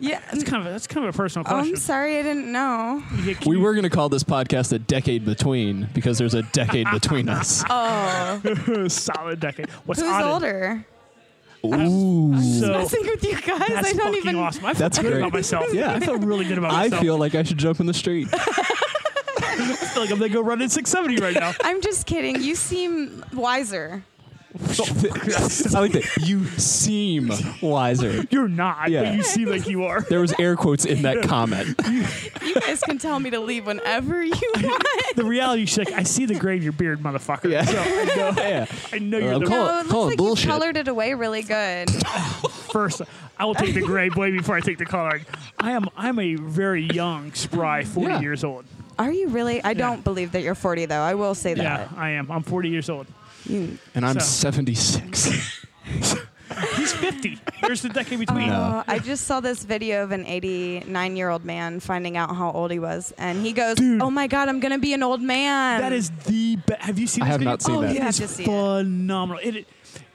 [0.00, 0.20] Yeah.
[0.32, 1.74] That's kind of a, that's kind of a personal Oh, question.
[1.74, 3.00] I'm sorry, I didn't know.
[3.22, 6.88] You get- we were gonna call this podcast a decade between because there's a decade
[6.90, 7.62] between us.
[7.70, 9.70] Oh, solid decade.
[9.86, 10.84] What's who's odd is- older?
[11.64, 12.40] Ooh.
[12.42, 13.58] So Messing with you guys.
[13.68, 14.36] that's I don't fucking even.
[14.36, 14.64] awesome.
[14.64, 15.18] I feel That's good great.
[15.20, 15.72] about myself.
[15.72, 15.92] Yeah.
[15.92, 16.84] I feel really good about myself.
[16.84, 17.02] I myself.
[17.02, 18.28] feel like I should jump in the street.
[18.32, 18.36] I
[19.94, 21.52] feel like I'm gonna go run in 670 right now.
[21.62, 22.42] I'm just kidding.
[22.42, 24.02] You seem wiser.
[24.54, 24.58] I
[25.80, 26.18] like that.
[26.20, 28.24] You seem wiser.
[28.30, 29.04] You're not, Yeah.
[29.04, 30.02] but you seem like you are.
[30.02, 31.74] There was air quotes in that comment.
[31.88, 34.84] You guys can tell me to leave whenever you want.
[35.16, 35.90] The reality check.
[35.92, 37.50] I see the gray in your beard, motherfucker.
[37.50, 37.64] Yeah.
[37.64, 38.66] So I know, Yeah.
[38.92, 40.44] I know you're I'm the calling- No, it looks call it like bullshit.
[40.44, 41.88] you colored it away really good.
[42.72, 43.02] first.
[43.38, 45.24] I will take the gray way before I take the coloring.
[45.58, 45.88] I am.
[45.96, 48.20] I'm a very young, spry, 40 Yeah.
[48.20, 48.64] years old.
[48.98, 49.62] Are you really?
[49.64, 51.00] I don't believe that you're 40 though.
[51.00, 51.62] I will say that.
[51.62, 51.88] Yeah, that.
[51.96, 52.30] I am.
[52.30, 53.06] I'm 40 years old.
[53.46, 55.64] You- And I'm So- 76.
[56.76, 57.38] He's 50.
[57.54, 58.50] Here's the decade between.
[58.50, 62.50] Oh, I just saw this video of an 89 year old man finding out how
[62.50, 64.02] old he was, and he goes, Dude.
[64.02, 66.82] "Oh my god, I'm gonna be an old man." That is the best.
[66.82, 67.22] Have you seen?
[67.22, 67.50] I this have video?
[67.52, 67.90] not seen oh, that.
[67.90, 68.46] It You have is to see it.
[68.46, 69.40] phenomenal.
[69.42, 69.56] It,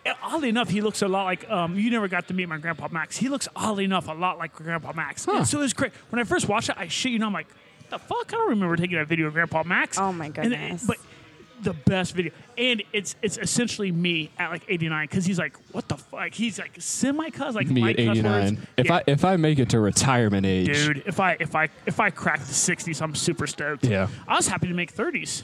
[0.05, 1.49] it, oddly enough, he looks a lot like.
[1.49, 3.17] Um, you never got to meet my grandpa Max.
[3.17, 5.25] He looks oddly enough a lot like Grandpa Max.
[5.25, 5.37] Huh.
[5.37, 5.91] And so it's great.
[6.09, 7.47] When I first watched it, I shit you know, I'm like,
[7.89, 8.31] the fuck?
[8.31, 9.97] I don't remember taking that video of Grandpa Max.
[9.97, 10.83] Oh my And goodness.
[10.83, 10.97] it- but
[11.63, 15.87] the best video, and it's it's essentially me at like 89 because he's like, what
[15.87, 16.33] the fuck?
[16.33, 18.23] He's like semi cuss like Me my at 89.
[18.55, 18.61] words.
[18.77, 18.95] If Yeah.
[18.97, 22.09] I if I make it to retirement age, Dude, if I if I if I
[22.09, 23.85] crack the 60s, I'm super stoked.
[23.85, 24.07] Yeah.
[24.27, 25.43] I was happy to make 30s.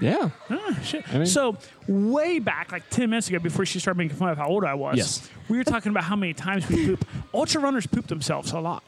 [0.00, 0.30] yeah.
[0.50, 1.04] Ah, shit.
[1.14, 4.38] I mean- so way back, like ten minutes ago, before she started making fun of
[4.38, 5.30] how old I was, Yes.
[5.48, 7.04] we were talking about how many times we poop.
[7.34, 8.82] Ultra runners poop themselves a lot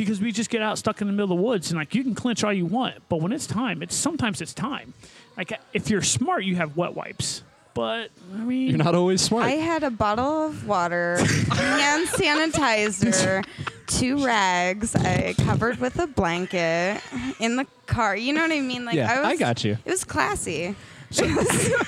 [0.00, 2.02] because we just get out stuck in the middle of the woods and like you
[2.02, 4.94] can clinch all you want, but when it's time, it's sometimes it's time.
[5.36, 7.42] Like if you're smart, you have wet wipes,
[7.74, 9.44] but I mean, You're not always smart.
[9.44, 11.18] I had a bottle of water,
[11.52, 13.44] hand sanitizer,
[13.88, 17.02] two rags, I covered with a blanket
[17.38, 18.16] in the car.
[18.16, 18.86] You know what I mean?
[18.86, 19.76] Like yeah, I, was, I got you.
[19.84, 20.74] It was classy.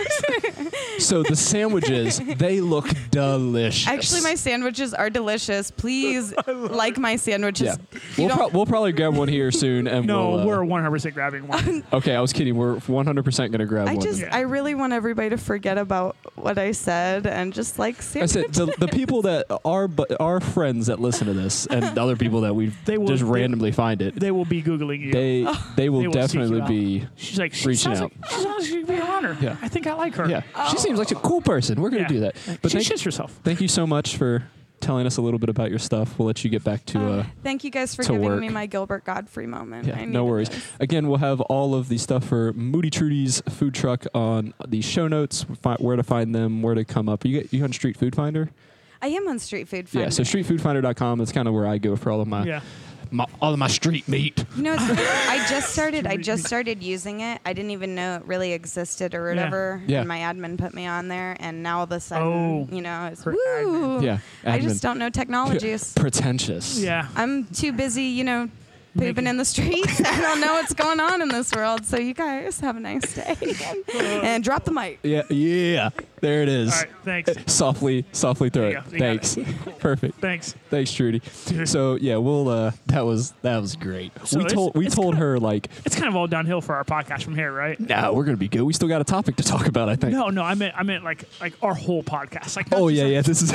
[0.99, 3.89] So the sandwiches, they look delicious.
[3.89, 5.71] Actually, my sandwiches are delicious.
[5.71, 7.77] Please like my sandwiches.
[7.93, 8.01] yeah.
[8.19, 11.15] We'll, pro- we'll probably grab one here soon, and no, we'll, uh, we're 100 percent
[11.15, 11.83] grabbing one.
[11.93, 12.15] okay.
[12.15, 12.57] I was kidding.
[12.57, 14.01] We're 100 percent gonna grab I one.
[14.01, 14.29] just, Yeah.
[14.37, 18.53] I really want everybody to forget about what I said and just like I said
[18.53, 22.43] the, the people that are but our friends that listen to this, and other people
[22.43, 25.13] that we They will- just they- randomly find it, they will be googling you.
[25.13, 25.43] they
[25.77, 27.07] they will They will definitely be.
[27.17, 28.13] She's like, she reaching sounds out.
[28.61, 28.87] like
[29.21, 29.57] she sounds like she could be a runner.
[29.61, 29.65] Yeah.
[29.67, 30.29] I think I like her.
[30.29, 31.81] Yeah, she seems like a cool person.
[31.81, 32.09] We're gonna Yeah.
[32.09, 32.37] do that.
[32.63, 33.39] But she thank, shits herself.
[33.45, 34.45] thank you so much for
[34.81, 36.19] telling us a little bit about your stuff.
[36.19, 36.99] We'll let you get back to.
[36.99, 38.41] Uh, Uh, thank you guys for to giving work.
[38.41, 39.87] me my Gilbert Gottfried moment.
[39.87, 40.49] Yeah, I no worries.
[40.49, 40.67] this.
[40.81, 45.07] Again, we'll have all of the stuff for Moody Trudy's food truck on the show
[45.07, 45.47] notes.
[45.61, 47.25] Fi- where to find them, where to come up.
[47.25, 48.51] You get you on Street Food Finder?
[49.01, 50.07] I am on Street Food Finder.
[50.07, 51.19] Yeah, so streetfoodfinder.com.
[51.19, 52.61] That's kind of where I go for all of my, Yeah.
[53.13, 54.45] My all of my street meat.
[54.57, 56.07] You know, I just started.
[56.07, 57.41] I just started using it.
[57.45, 59.83] I didn't even know it really existed or whatever.
[59.87, 60.01] Yeah.
[60.01, 62.81] And my admin put me on there, and now all of a sudden, Oh, you
[62.83, 64.01] know, it's her woo.
[64.03, 64.63] Yeah, I admin.
[64.63, 65.93] just don't know technologies.
[65.97, 66.79] pretentious.
[66.79, 67.09] Yeah.
[67.17, 68.49] I'm too busy, you know,
[68.95, 70.01] pooping Making- in the streets.
[70.05, 71.85] I don't know what's going on in this world.
[71.87, 73.37] So you guys have a nice day,
[74.23, 74.99] and drop the mic.
[75.03, 75.91] Yeah, yeah.
[76.23, 76.73] There it is.
[76.73, 77.25] All right.
[77.25, 77.33] Thanks.
[77.53, 78.69] Softly, softly throw it.
[78.69, 78.83] you go.
[78.93, 79.37] You got Thanks.
[79.37, 79.47] it.
[79.81, 80.21] Perfect.
[80.21, 80.55] Thanks.
[80.71, 81.21] Thanks, Trudy.
[81.67, 82.49] So yeah, we'll.
[82.49, 84.13] Uh, that was that was great.
[84.25, 87.23] So we told we told her like, It's kind of all downhill for our podcast
[87.25, 87.79] from here, right?
[87.79, 88.63] no, we're gonna be good.
[88.63, 89.89] We still got a topic to talk about.
[89.89, 90.13] I think.
[90.13, 92.57] No, no, I meant I meant like like our whole podcast.
[92.57, 93.23] Like Oh yeah, like- yeah.
[93.23, 93.53] This is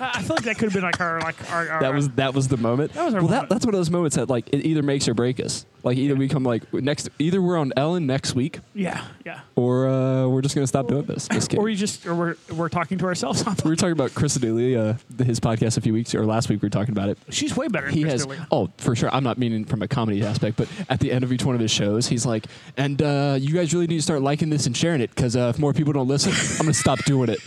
[0.00, 2.32] I feel like that could have been like our like our, our that was that
[2.34, 2.92] was the moment.
[2.92, 5.08] That was our well, that, that's one of those moments that like it either makes
[5.08, 5.66] or break us.
[5.82, 9.40] Like either we come like next, either we're on Ellen next week, yeah yeah.
[9.56, 11.28] or uh, we're just gonna stop doing this.
[11.28, 11.64] Just kidding.
[11.64, 13.44] Or you just or we're we're talking to ourselves.
[13.64, 16.62] we were talking about Chris D'Elia, uh, his podcast a few weeks or last week.
[16.62, 17.18] We were talking about it.
[17.30, 17.86] She's way better.
[17.86, 18.46] Than He Chris has D'Elia.
[18.50, 19.08] oh for sure.
[19.14, 21.60] I'm not meaning from a comedy aspect, but at the end of each one of
[21.60, 22.46] his shows, he's like,
[22.76, 25.52] "And uh, you guys really need to start liking this and sharing it because uh,
[25.54, 27.38] if more people don't listen, I'm gonna stop doing it."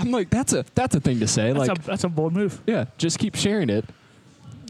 [0.00, 1.52] I'm like, that's a that's a thing to say.
[1.52, 2.60] That's like, a that's a bold move.
[2.66, 3.84] yeah, just keep sharing it.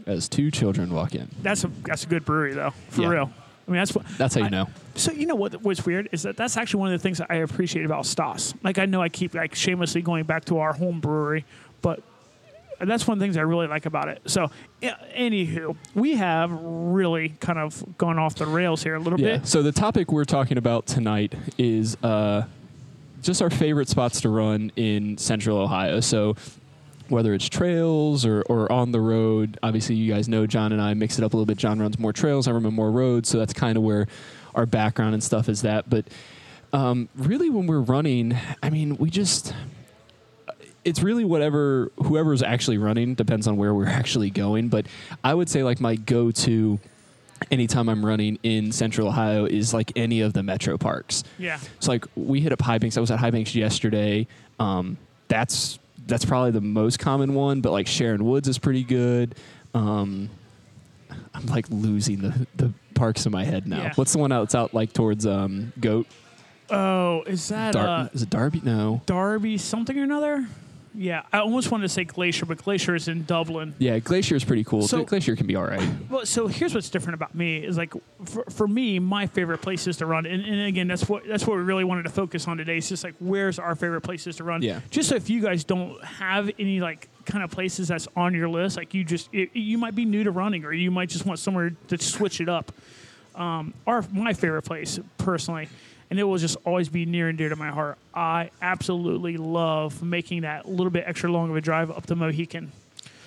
[0.07, 1.27] as two children walk in.
[1.43, 3.09] That's a that's a good brewery though, for Yeah.
[3.09, 3.31] real.
[3.69, 4.67] I mean, that's what That's how you I- know.
[4.95, 7.27] So you know what what's weird is that that's actually one of the things that
[7.29, 8.53] I appreciate about Staas.
[8.63, 11.45] Like I know I keep like shamelessly going back to our home brewery,
[11.81, 12.01] but
[12.81, 14.21] that's one of the things I really like about it.
[14.25, 14.49] So,
[14.81, 19.37] anywho, we have really kind of gone off the rails here a little Yeah.
[19.37, 19.47] bit.
[19.47, 22.43] So the topic we're talking about tonight is uh,
[23.21, 25.99] just our favorite spots to run in Central Ohio.
[25.99, 26.35] So
[27.09, 30.93] whether it's trails or, or on the road, obviously you guys know John and I
[30.93, 31.57] mix it up a little bit.
[31.57, 34.07] John runs more trails, I run more roads, so that's kind of where
[34.55, 35.89] our background and stuff is that.
[35.89, 36.05] But
[36.73, 39.53] um, really, when we're running, I mean, we just
[40.85, 44.69] it's really whatever whoever's actually running depends on where we're actually going.
[44.69, 44.85] But
[45.23, 46.79] I would say like my go-to
[47.51, 51.23] anytime I'm running in Central Ohio is like any of the metro parks.
[51.37, 51.59] Yeah.
[51.79, 52.97] So like we hit up High Banks.
[52.97, 54.27] I was at High Banks yesterday.
[54.59, 59.35] Um, that's that's probably the most common one, but like Sharon Woods is pretty good.
[59.73, 60.29] Um,
[61.33, 63.83] I'm like losing the, the parks in my head now.
[63.83, 63.93] Yeah.
[63.95, 64.31] What's the one?
[64.31, 66.07] It's out like towards um, Goat.
[66.69, 68.61] Oh, is that Dar- uh, is it Darby?
[68.63, 69.01] No.
[69.05, 70.47] Darby something or another?
[70.99, 73.73] Yeah, I almost wanted to say Glacier, but Glacier is in Dublin.
[73.77, 74.81] Yeah, Glacier is pretty cool.
[74.85, 75.81] So- Glacier can be all right.
[76.09, 77.93] Well, so here's what's different about me is like
[78.25, 81.55] for, for me, my favorite places to run, and, and again, that's what that's what
[81.55, 82.77] we really wanted to focus on today.
[82.77, 84.61] It's just like where's our favorite places to run.
[84.61, 84.81] Yeah.
[84.89, 88.49] Just so if you guys don't have any like kind of places that's on your
[88.49, 91.25] list, like you just it, you might be new to running, or you might just
[91.25, 92.73] want somewhere to switch it up.
[93.35, 95.69] Um, our my favorite place personally,
[96.09, 97.97] and it will just always be near and dear to my heart.
[98.13, 102.71] I absolutely love making that little bit extra long of a drive up to Mohican.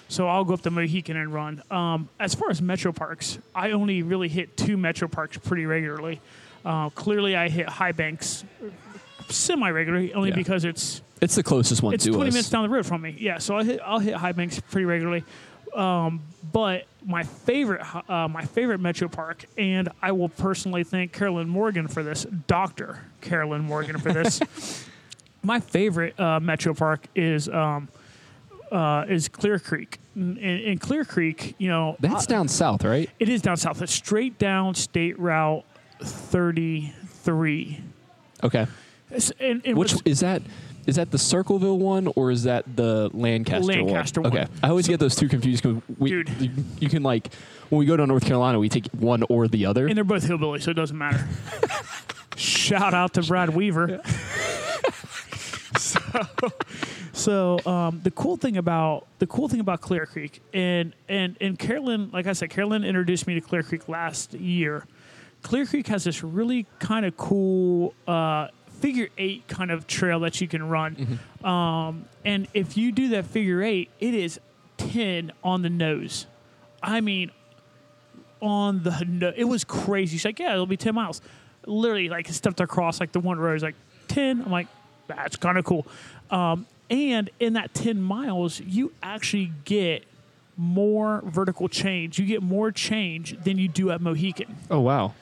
[0.08, 1.62] So I'll go up to Mohican and run.
[1.70, 6.20] Um, as far as metro parks, I only really hit two metro parks pretty regularly.
[6.64, 8.44] Uh, clearly, I hit High Banks
[9.28, 10.36] semi regularly, only Yeah.
[10.36, 12.34] because it's It's the closest one it's 20 us.
[12.34, 13.16] minutes down the road from me.
[13.18, 15.24] Yeah, so I hit, I'll hit High Banks pretty regularly.
[15.74, 16.20] Um,
[16.52, 21.88] but my favorite, uh, my favorite metro park, and I will personally thank Carolyn Morgan
[21.88, 24.40] for this, Doctor Carolyn Morgan for this.
[25.42, 27.88] my favorite uh, metro park is um,
[28.70, 29.98] uh, is Clear Creek.
[30.14, 33.08] In, in Clear Creek, you know, That's uh, down south, right?
[33.18, 33.80] it is down south.
[33.80, 35.64] It's straight down State Route
[36.02, 37.80] 33.
[38.44, 38.66] Okay.
[39.40, 40.42] And, and Which is that?
[40.86, 44.32] Is that the Circleville one or is that the Lancaster, Lancaster one?
[44.32, 44.42] one.
[44.42, 46.28] Okay, I always get those two confused because we, Dude.
[46.40, 47.32] you, you can like
[47.68, 49.86] when we go to North Carolina, we take one or the other.
[49.86, 51.26] And they're both hillbilly, so it doesn't matter.
[52.36, 54.00] Shout out to Brad Weaver.
[55.78, 56.00] so,
[57.12, 61.58] so um, the cool thing about the cool thing about Clear Creek and and and
[61.58, 64.84] Carolyn, like I said, Carolyn introduced me to Clear Creek last year.
[65.42, 68.48] Clear Creek has this really kind of cool uh,
[68.82, 71.18] figure eight kind of trail that you can run.
[71.42, 74.38] Um, and if you do that figure eight, it is
[74.76, 76.26] 10 on the nose.
[76.82, 77.30] I mean,
[78.40, 80.16] on the no- it was crazy.
[80.16, 81.20] She's like, yeah, it'll be ten miles.
[81.64, 83.54] Literally, like stepped across like the one road.
[83.54, 83.76] Is like
[84.08, 84.42] ten.
[84.42, 84.66] I'm like,
[85.06, 85.86] that's kind of cool.
[86.30, 90.04] Um, and in that ten miles, you actually get
[90.56, 92.18] more vertical change.
[92.18, 94.56] You get more change than you do at Mohican.
[94.72, 95.14] oh wow!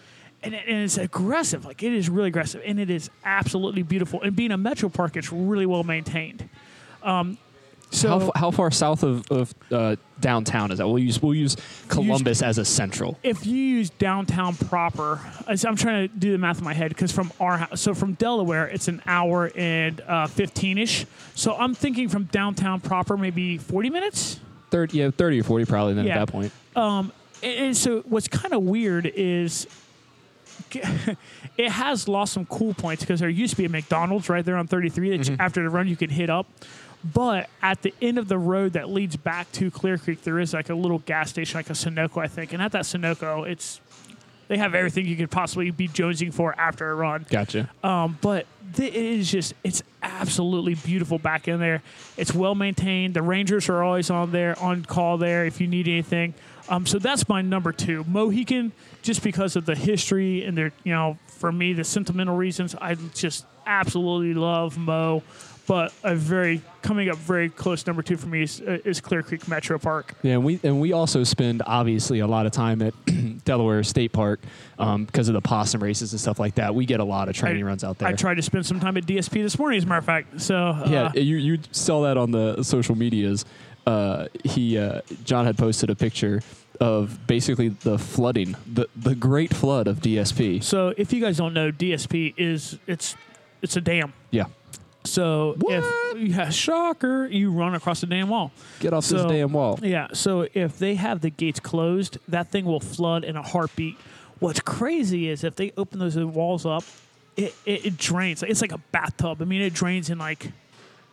[0.42, 1.64] And, it- and it's aggressive.
[1.64, 4.22] Like it is really aggressive, and it is absolutely beautiful.
[4.22, 6.48] And being a metro park, it's really well maintained.
[7.02, 7.38] Um,
[7.92, 10.86] so how, f- how far south of, of uh, downtown is that?
[10.86, 11.56] We'll use we'll use
[11.88, 13.18] Columbus as a central.
[13.24, 16.90] if you use downtown proper, as I'm trying to do the math in my head
[16.90, 21.04] because from our house, so from Delaware, it's an hour and uh, 15 ish.
[21.34, 24.38] So I'm thinking from downtown proper, maybe 40 minutes.
[24.70, 25.94] Thirty, yeah, thirty or forty probably.
[25.94, 26.18] Then Yeah.
[26.22, 26.52] at that point.
[26.76, 27.10] And,
[27.42, 29.66] and so what's kind of weird is
[31.56, 34.56] it has lost some cool points because there used to be a McDonald's right there
[34.56, 36.46] on 33 that you- after the run you could hit up.
[37.02, 40.52] But at the end of the road that leads back to Clear Creek, there is
[40.52, 42.52] like a little gas station, like a Sunoco, I think.
[42.52, 43.80] And at that Sunoco, it's
[44.48, 47.24] they have everything you could possibly be jonesing for after a run.
[47.30, 47.70] gotcha.
[47.82, 51.82] Um, but th- it is just it's absolutely beautiful back in there.
[52.18, 53.14] It's well maintained.
[53.14, 56.34] The Rangers are always on there on call there if you need anything.
[56.68, 60.92] Um, so that's my number two, Mohican, just because of the history and their you
[60.92, 62.74] know for me the sentimental reasons.
[62.74, 65.22] I just absolutely love Mo.
[65.66, 69.22] But a very coming up very close number two for me is, uh, is Clear
[69.22, 70.14] Creek Metro Park.
[70.22, 72.92] Yeah, and we and we also spend obviously a lot of time at
[73.44, 74.40] Delaware State Park
[74.80, 76.74] um, because of the possum races and stuff like that.
[76.74, 78.08] We get a lot of training I- runs out there.
[78.08, 80.40] I tried to spend some time at DSP this morning, as a matter of fact.
[80.40, 83.44] So uh, Yeah, you you saw that on the social medias.
[83.86, 86.42] Uh, he uh, John had posted a picture
[86.80, 90.62] of basically the flooding, the the great flood of DSP.
[90.62, 93.16] So if you guys don't know, DSP is it's
[93.62, 94.12] it's a dam.
[94.30, 94.44] Yeah,
[95.04, 95.74] So What?
[95.74, 98.52] if yeah, shocker, you run across the damn wall.
[98.80, 99.78] Get off this damn wall.
[99.82, 100.08] Yeah.
[100.12, 103.96] So if they have the gates closed, that thing will flood in a heartbeat.
[104.38, 106.84] What's crazy is if they open those walls up,
[107.36, 108.42] it, it, it drains.
[108.42, 109.42] It's like a bathtub.
[109.42, 110.50] I mean, it drains in like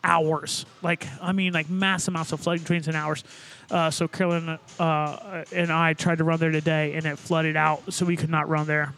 [0.04, 0.66] hours.
[0.82, 3.24] Like I mean, like mass amounts of flood drains in hours.
[3.70, 7.92] Uh, so Carolyn uh, and I tried to run there today, and it flooded out,
[7.92, 8.94] so we could not run there.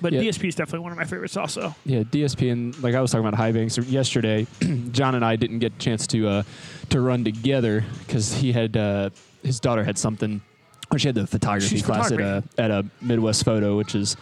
[0.00, 0.20] But Yeah.
[0.22, 1.74] DSP is definitely one of my favorites, also.
[1.84, 4.46] Yeah, DSP and like I was talking about high banks yesterday.
[4.92, 6.42] John and I didn't get a chance to uh,
[6.90, 9.10] to run together because he had uh,
[9.42, 10.42] his daughter had something.
[10.92, 14.16] Or she had the photography She's class at a at a Midwest Photo, which is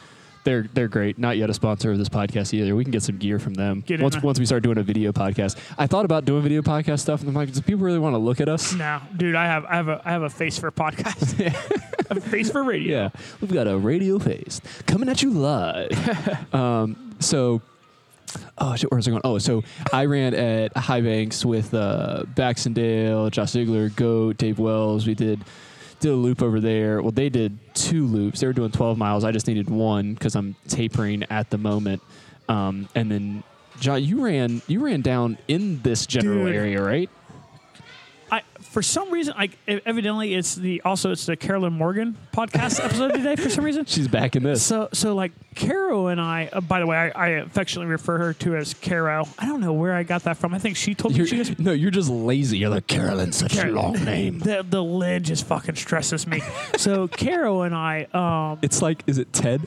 [0.45, 1.19] they're they're great.
[1.19, 2.75] Not yet a sponsor of this podcast either.
[2.75, 4.83] We can get some gear from them Get in once once we start doing a
[4.83, 5.57] video podcast.
[5.79, 8.19] I thought about doing video podcast stuff, and I'm like, do people really want to
[8.19, 8.75] look at us?
[8.75, 11.41] No, dude, I have I have a I have a face for podcast.
[12.11, 13.03] I have a face for radio.
[13.03, 13.09] Yeah,
[13.41, 16.55] we've got a radio face coming at you live.
[16.55, 17.63] um, so,
[18.59, 19.23] oh shit, where's it going?
[19.25, 25.07] Oh, so I ran at High Banks with uh, Baxendale, Josh Ziegler, Goat, Dave Wells.
[25.07, 25.41] We did
[26.03, 27.01] did a loop over there.
[27.01, 28.41] Well, they did two loops.
[28.41, 29.25] They were doing 12 miles.
[29.25, 32.03] I just needed one because I'm tapering at the moment.
[32.49, 33.43] Um, and then.
[33.81, 36.55] John, you ran you ran down in this general Dude.
[36.55, 37.09] area, right?
[38.73, 43.37] For some reason, like evidently, it's the also it's the Carolyn Morgan podcast episode today.
[43.37, 44.63] For some reason, She's back in this.
[44.63, 46.49] so so like Caro and I.
[46.51, 49.29] Uh, by the way, I, I affectionately refer her to as Caro.
[49.39, 50.55] I don't know where I got that from.
[50.55, 51.59] I think she told You're, she was.
[51.59, 52.57] no, you're just lazy.
[52.57, 54.39] You're like Carolyn, such a long name.
[54.43, 56.41] The the lid just fucking stresses me.
[56.79, 59.67] so Caro and I, um, It's like, is it Ted?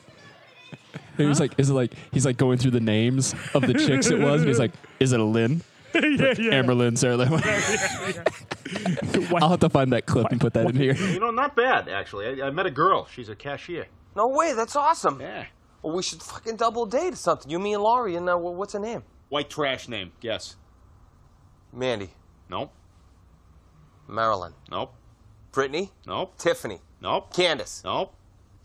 [1.16, 4.08] And He's like, is it like he's like going through the names of the chicks
[4.08, 5.62] it was, and he's like, is it a Lynn?
[5.94, 6.54] yeah, yeah.
[6.54, 7.32] Amber Lynn, Sarah Lynn.
[9.34, 10.94] I'll have to find that clip and put that in here.
[10.94, 12.42] You know, not bad actually.
[12.42, 13.06] I, I met a girl.
[13.06, 13.86] She's a cashier.
[14.16, 15.20] No way, that's awesome.
[15.20, 15.46] Yeah.
[15.82, 17.50] Well, we should fucking double date or something.
[17.50, 19.02] You, me, and Laurie, and uh, wh- what's her name?
[19.28, 20.12] White trash name.
[20.20, 20.56] Guess.
[21.72, 22.10] Mandy,
[22.48, 22.72] Nope.
[24.08, 24.94] Marilyn, Nope.
[25.52, 26.36] Brittany, Nope.
[26.38, 27.32] Tiffany, Nope.
[27.34, 27.82] Candace.
[27.84, 28.14] Nope.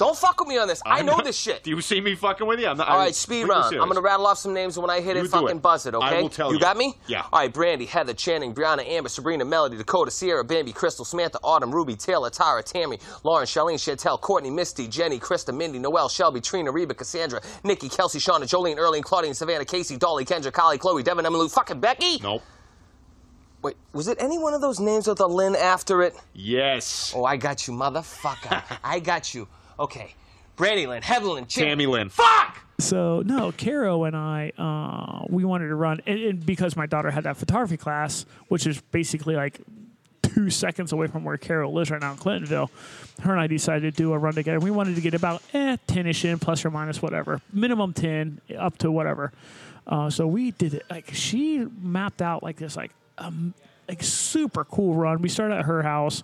[0.01, 0.81] Don't fuck with me on this.
[0.83, 1.61] I know not- this shit.
[1.63, 2.65] Do you see me fucking with you?
[2.65, 2.87] I'm not.
[2.87, 3.65] All I'm speed round.
[3.65, 3.83] serious.
[3.83, 5.61] I'm gonna rattle off some names, and when I hit You it, fucking it.
[5.61, 6.17] buzz it, okay?
[6.17, 6.59] I will tell you.
[6.59, 6.95] got me?
[7.05, 7.21] Yeah.
[7.31, 11.71] All right, Brandy, Heather, Channing, Brianna, Amber, Sabrina, Melody, Dakota, Sierra, Bambi, Crystal, Samantha, Autumn,
[11.71, 16.71] Ruby, Taylor, Tara, Tammy, Lauren, Charlene, Chantel, Courtney, Misty, Jenny, Krista, Mindy, Noelle, Shelby, Trina,
[16.71, 21.27] Reba, Cassandra, Nikki, Kelsey, Shauna, Jolene, Erling, Claudine, Savannah, Casey, Dolly, Kendra, Kylie, Chloe, Devin,
[21.27, 22.17] Emily, fucking Becky.
[22.23, 22.41] Nope.
[23.61, 26.15] Wait, was it any one of those names with a Lynn after it?
[26.33, 27.13] Yes.
[27.15, 28.63] Oh, I got you, motherfucker.
[28.83, 29.47] I got you.
[29.81, 30.13] Okay.
[30.55, 32.09] Brandy Lynn, Heather Lynn, Tammy Lynn.
[32.09, 32.59] Fuck!
[32.77, 37.09] So no, Caro and I, uh, we wanted to run, and, and because my daughter
[37.09, 39.59] had that photography class, which is basically like
[40.21, 42.69] two seconds away from where Carol lives right now in Clintonville.
[43.21, 44.59] Her and I decided to do a run together.
[44.59, 48.77] We wanted to get about eh, ten-ish in, plus or minus whatever, minimum ten, up
[48.79, 49.31] to whatever.
[49.87, 50.85] Uh, so we did it.
[50.91, 53.55] Like she mapped out like this, like um,
[53.89, 55.21] like super cool run.
[55.23, 56.21] We started at her house.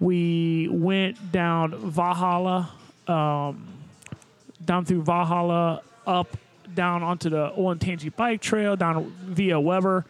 [0.00, 2.68] We went down Walhalla
[3.10, 6.36] down through Walhalla, up
[6.74, 10.04] down onto the Olentangy bike trail, down via Weber,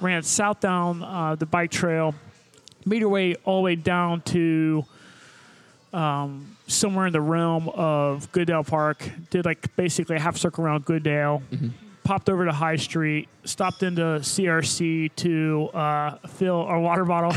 [0.00, 2.14] ran south down uh, the bike trail,
[2.86, 4.84] made our way all the way down to
[5.92, 9.08] um, somewhere in the realm of Goodale Park.
[9.30, 11.42] Did like basically a half circle around Goodale.
[12.08, 17.32] Popped over to High Street, stopped into CRC to uh, fill a water bottle.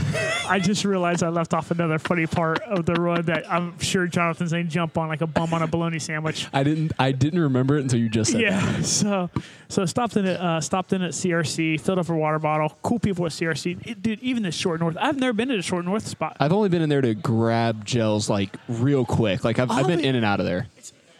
[0.48, 4.08] I just realized I left off another funny part of the run that I'm sure
[4.08, 6.48] Jonathan's going to jump on like a bum on a bologna sandwich.
[6.54, 6.94] I didn't.
[6.98, 8.40] I didn't remember it until you just said.
[8.40, 8.78] that.
[8.78, 9.30] Yeah, so
[9.68, 12.70] so stopped in at uh, stopped in at CRC, filled up a water bottle.
[12.82, 14.22] Cool people at CRC, It- dude.
[14.22, 16.38] Even the Short North, I've never been to the Short North spot.
[16.40, 19.44] I've only been in there to grab gels like real quick.
[19.44, 20.68] Like I've, I've been in and out of there.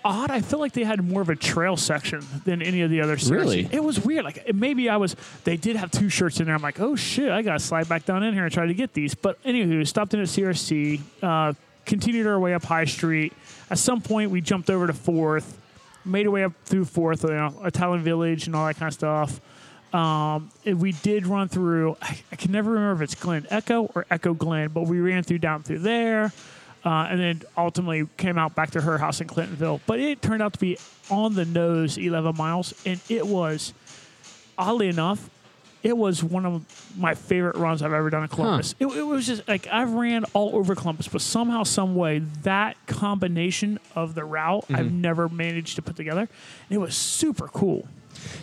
[0.04, 3.02] Odd, I feel like they had more of a trail section than any of the
[3.02, 3.32] other CRC.
[3.32, 3.70] Really?
[3.72, 4.26] it was weird.
[4.26, 5.16] Like maybe I was.
[5.44, 6.56] They did have two shirts in there.
[6.56, 8.94] I'm like, oh shit, I gotta slide back down in here and try to get
[8.94, 9.14] these.
[9.14, 11.54] But anywho, stopped in at CRC, uh,
[11.86, 13.34] continued our way up High Street.
[13.70, 15.58] At some point, we jumped over to Fourth,
[16.04, 18.94] made our way up through Fourth, you know, Italian Village and all that kind of
[18.94, 19.40] stuff.
[19.94, 21.98] Um, and we did run through.
[22.02, 25.24] I, I can never remember if it's Glen Echo or Echo Glen, but we ran
[25.24, 26.32] through down through there,
[26.86, 29.80] uh, and then ultimately came out back to her house in Clintonville.
[29.86, 30.78] But it turned out to be
[31.10, 33.74] on the nose 11 miles, and it was
[34.58, 35.30] oddly enough,
[35.84, 38.76] it was one of my favorite runs I've ever done in Columbus.
[38.80, 42.78] It, it was just like I've ran all over Columbus, but somehow, some way, that
[42.86, 46.22] combination of the route I've never managed to put together.
[46.22, 46.30] And
[46.70, 47.88] It was super cool.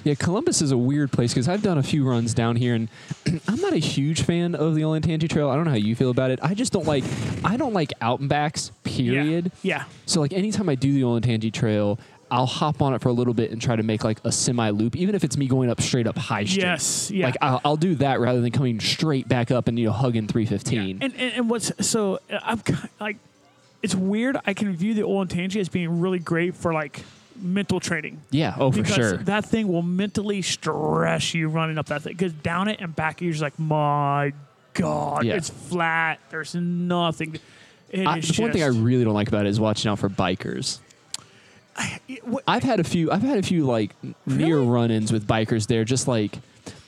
[0.05, 2.89] Yeah, Columbus is a weird place because I've done a few runs down here, and
[3.49, 5.51] I'm not a huge fan of the Olentangy Trail.
[5.51, 6.39] I don't know how you feel about it.
[6.43, 7.05] I just don't like.
[7.45, 8.73] I don't like out and backs.
[8.85, 9.53] Period.
[9.63, 9.79] Yeah.
[9.79, 9.85] yeah.
[10.07, 11.99] So like anytime I do the Olentangy Trail,
[12.31, 14.71] I'll hop on it for a little bit and try to make like a semi
[14.71, 16.63] loop, even if it's me going up straight up high street.
[16.63, 17.27] Yes, yeah.
[17.27, 20.27] Like I'll, I'll do that rather than coming straight back up and you know hugging
[20.27, 20.99] 315.
[21.01, 22.63] And, and and what's so I'm
[23.01, 23.17] like,
[23.83, 24.37] it's weird.
[24.47, 27.03] I can view the Olentangy as being really great for like
[27.41, 28.21] mental training.
[28.31, 29.17] yeah, oh for because sure.
[29.19, 32.13] that thing will mentally stress you running up that thing.
[32.15, 34.33] Because down it and back, you're just like, my
[34.75, 35.35] god, Yeah.
[35.35, 36.21] it's flat.
[36.31, 37.37] There's nothing.
[37.91, 40.09] It I, the one thing I really don't like about it is watching out for
[40.09, 40.79] bikers.
[42.23, 43.11] what- I've had a few.
[43.11, 43.95] I've had a few like
[44.27, 45.67] near run-ins with bikers.
[45.67, 46.39] They're just like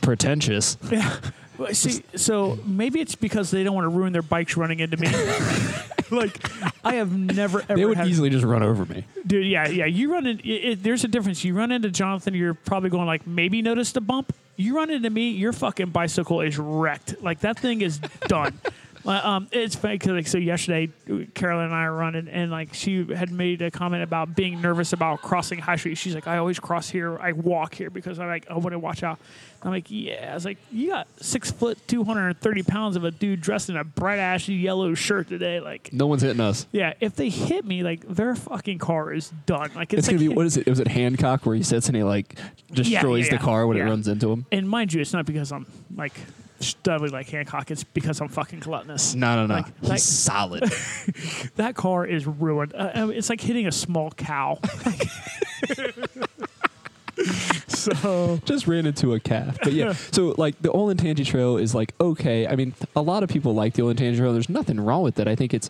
[0.02, 0.76] pretentious.
[0.90, 1.16] Yeah.
[1.72, 5.08] See, so maybe it's because they don't want to ruin their bikes running into me.
[6.10, 6.50] like,
[6.84, 9.04] I have never ever They would had, easily just run over me.
[9.26, 9.46] dude.
[9.46, 9.84] Yeah, yeah.
[9.86, 10.40] You run in.
[10.40, 11.44] It, it, there's a difference.
[11.44, 14.34] You run into Jonathan, you're probably going like, maybe noticed a bump.
[14.56, 17.22] You run into me, your fucking bicycle is wrecked.
[17.22, 17.98] Like that thing is
[18.28, 18.58] done.
[19.06, 20.90] Uh, um, it's funny because like so yesterday,
[21.34, 24.92] Carolyn and I were running, and like she had made a comment about being nervous
[24.92, 25.96] about crossing High Street.
[25.96, 28.78] She's like, I always cross here, I walk here because I like I want to
[28.78, 29.18] watch out.
[29.62, 30.30] I'm like, yeah.
[30.30, 33.40] I was like, you got six foot, two hundred and thirty pounds of a dude
[33.40, 35.60] dressed in a bright ash yellow shirt today.
[35.60, 36.66] Like, No one's hitting us.
[36.72, 39.70] yeah, if they hit me, like their fucking car is done.
[39.74, 40.66] Like it's, It's like, gonna be what is it?
[40.66, 42.38] Was it Hancock where he sits and he like
[42.72, 43.84] destroys yeah, the car when yeah.
[43.84, 44.46] it runs into him?
[44.52, 46.14] And mind you, it's not because I'm like
[46.60, 47.70] studly like Hancock.
[47.70, 49.14] It's because I'm fucking gluttonous.
[49.14, 49.54] No, no, no.
[49.56, 50.64] Like- He's like- solid.
[51.56, 52.74] That car is ruined.
[52.74, 54.58] Uh, it's like hitting a small cow.
[57.68, 59.58] so just ran into a calf.
[59.62, 62.46] But yeah, so like the Olentangy Trail is like okay.
[62.46, 64.32] I mean, a lot of people like the Olentangy Trail.
[64.32, 65.28] There's nothing wrong with it.
[65.28, 65.68] I think it's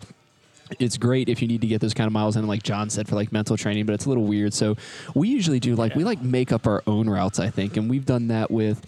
[0.79, 3.07] it's great if you need to get those kind of miles in, like John said,
[3.07, 3.85] for like mental training.
[3.85, 4.53] But it's a little weird.
[4.53, 4.77] So
[5.13, 7.39] we usually do like we like make up our own routes.
[7.39, 8.85] I think, and we've done that with.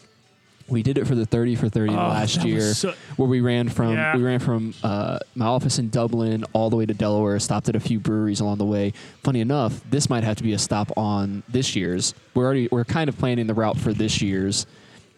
[0.67, 3.67] We did it for the 30 for 30 Oh, last year, so- where we ran
[3.69, 4.15] from Yeah.
[4.15, 7.37] we ran from uh, my office in Dublin all the way to Delaware.
[7.39, 8.93] Stopped at a few breweries along the way.
[9.23, 12.13] Funny enough, this might have to be a stop on this year's.
[12.33, 14.65] We're already we're kind of planning the route for this year's,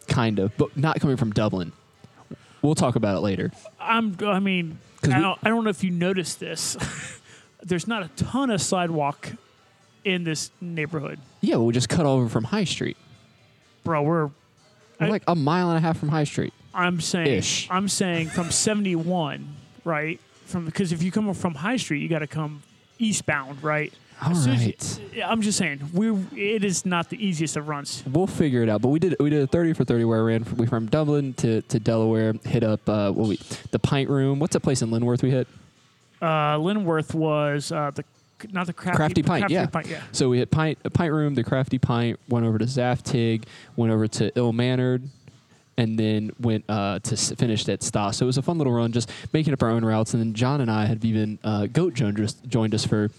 [0.07, 1.71] kind of, but not coming from Dublin.
[2.63, 3.51] We'll talk about it later.
[3.79, 4.17] I'm.
[4.25, 6.75] I mean, I we- don't, I don't know if you noticed this.
[7.63, 9.31] There's not a ton of sidewalk
[10.03, 12.97] in this neighborhood, Yeah, we just cut over from High Street.
[13.83, 14.01] bro.
[14.01, 14.29] We're.
[14.99, 16.53] We're I- like a mile and a half from High Street.
[16.73, 17.27] I'm saying.
[17.27, 17.67] Ish.
[17.71, 19.47] I'm saying from 71,
[19.83, 20.19] right?
[20.45, 22.61] From because if you come from High Street, you got to come
[22.99, 23.93] eastbound, right?
[24.21, 26.09] All soon you- I'm just saying we.
[26.35, 28.01] It is not the easiest of runs.
[28.09, 28.81] We'll figure it out.
[28.81, 30.85] But we did we did a thirty for thirty where I ran from, we from
[30.85, 32.33] Dublin to, to Delaware.
[32.45, 33.37] Hit up uh, what we
[33.71, 34.39] the Pint Room.
[34.39, 35.47] What's that place in Linworth we hit?
[36.21, 38.05] Uh, Linworth was uh, the
[38.51, 39.65] not the crafty, Crafty Pint, yeah.
[39.67, 40.01] Pint, yeah.
[40.11, 42.19] So we hit Pint a Pint Room, the Crafty Pint.
[42.27, 43.45] Went over to Zaftig.
[43.75, 45.07] Went over to Ill Mannered.
[45.77, 48.15] And then went uh, to s- finished at Staas.
[48.15, 50.13] So it was a fun little run, just making up our own routes.
[50.13, 53.09] And then John and I had even uh, Goat joined us, joined us for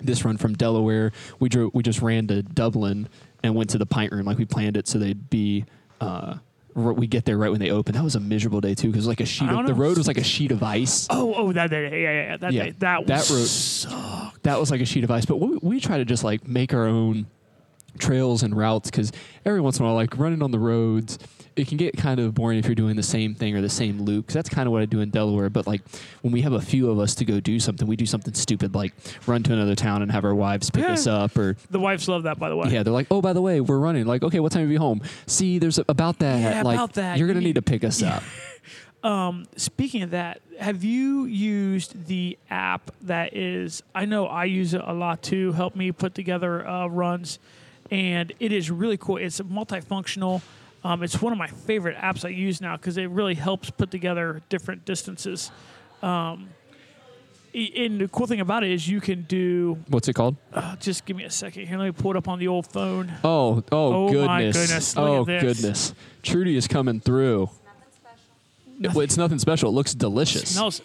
[0.00, 1.12] this run from Delaware.
[1.40, 3.08] We drove, we just ran to Dublin
[3.42, 5.64] and went to the pint room like we planned it, so they'd be.
[6.00, 6.36] Uh,
[6.76, 7.94] we get there right when they open.
[7.94, 10.18] That was a miserable day too because like a sheet of the road was like
[10.18, 11.06] a sheet of ice.
[11.10, 13.46] Oh, oh, that day, yeah, yeah, yeah that Yeah, day, that that was road-
[13.90, 15.24] so- That was like a sheet of ice.
[15.24, 17.26] But we, we try to just like make our own
[17.98, 19.10] trails and routes because
[19.44, 21.18] every once in a while, like running on the roads,
[21.56, 24.02] it can get kind of boring if you're doing the same thing or the same
[24.02, 24.26] loop.
[24.26, 25.48] Because that's kind of what I do in Delaware.
[25.48, 25.80] But like
[26.20, 28.74] when we have a few of us to go do something, we do something stupid
[28.74, 28.92] like
[29.26, 32.24] run to another town and have our wives pick us up or The wives love
[32.24, 32.68] that, by the way.
[32.70, 34.06] Yeah, they're like, oh, by the way, we're running.
[34.06, 35.02] Like, okay, what time are you home?
[35.26, 36.40] See, there's a, about that.
[36.40, 37.18] Yeah, like, about that.
[37.18, 38.22] You're gonna need- need to pick us up.
[39.56, 43.82] Speaking of that, have you used the app that is?
[43.94, 47.38] I know I use it a lot to help me put together uh, runs,
[47.90, 49.16] and it is really cool.
[49.16, 50.42] It's multifunctional.
[50.84, 53.90] Um, it's one of my favorite apps I use now because it really helps put
[53.90, 55.50] together different distances.
[56.02, 56.50] Um,
[57.54, 59.78] and the cool thing about it is you can do.
[59.88, 60.36] What's it called?
[60.52, 61.78] Uh, just give me a second here.
[61.78, 63.10] Let me pull it up on the old phone.
[63.24, 64.26] Oh, oh, Oh, goodness.
[64.26, 65.94] my goodness, oh, goodness.
[66.22, 67.48] Trudy is coming through.
[68.78, 69.70] Well, it's nothing special.
[69.70, 70.50] It looks delicious.
[70.54, 70.82] Smells.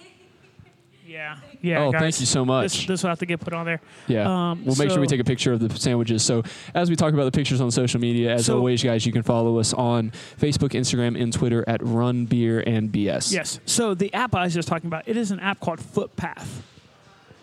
[1.11, 1.37] Yeah.
[1.61, 1.83] Yeah.
[1.83, 2.01] Oh, guys.
[2.01, 2.63] thank you so much.
[2.71, 3.81] This, this will have to get put on there.
[4.07, 4.51] Yeah.
[4.51, 6.23] Um, we'll make sure we take a picture of the sandwiches.
[6.23, 6.43] So,
[6.73, 9.23] as we talk about the pictures on social media, as So- always, guys, you can
[9.23, 13.31] follow us on Facebook, Instagram, and Twitter at Run Beer and BS.
[13.31, 13.59] Yes.
[13.65, 16.63] So the app I was just talking about, it is an app called Footpath.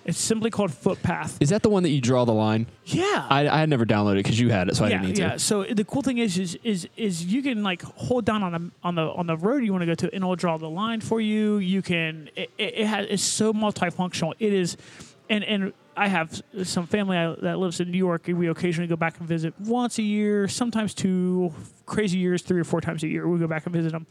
[0.08, 1.36] It's simply called Footpath.
[1.38, 2.66] Is that the one that you draw the line?
[2.86, 3.26] Yeah.
[3.28, 5.16] I, I had never downloaded it because you had it, so I yeah, didn't need
[5.16, 5.22] to.
[5.22, 5.32] yeah.
[5.32, 5.38] to.
[5.38, 8.70] So the cool thing is, is, is, is you can like hold down on the
[8.82, 11.02] on the on the road you want to go to, and it'll draw the line
[11.02, 11.58] for you.
[11.58, 12.30] You can.
[12.36, 13.06] It, it, it has.
[13.10, 14.32] It's so multifunctional.
[14.38, 14.78] It is,
[15.28, 18.88] and and I have some family I- that lives in New York, and we occasionally
[18.88, 21.52] go back and visit once a year, sometimes two
[21.84, 23.28] crazy years, three or four times a year.
[23.28, 24.06] We go back and visit them.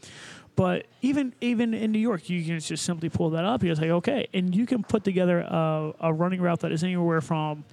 [0.58, 3.62] But even even in New York, you can just simply pull that up.
[3.62, 7.20] You say, okay, and you can put together a, a running route that is anywhere
[7.20, 7.64] from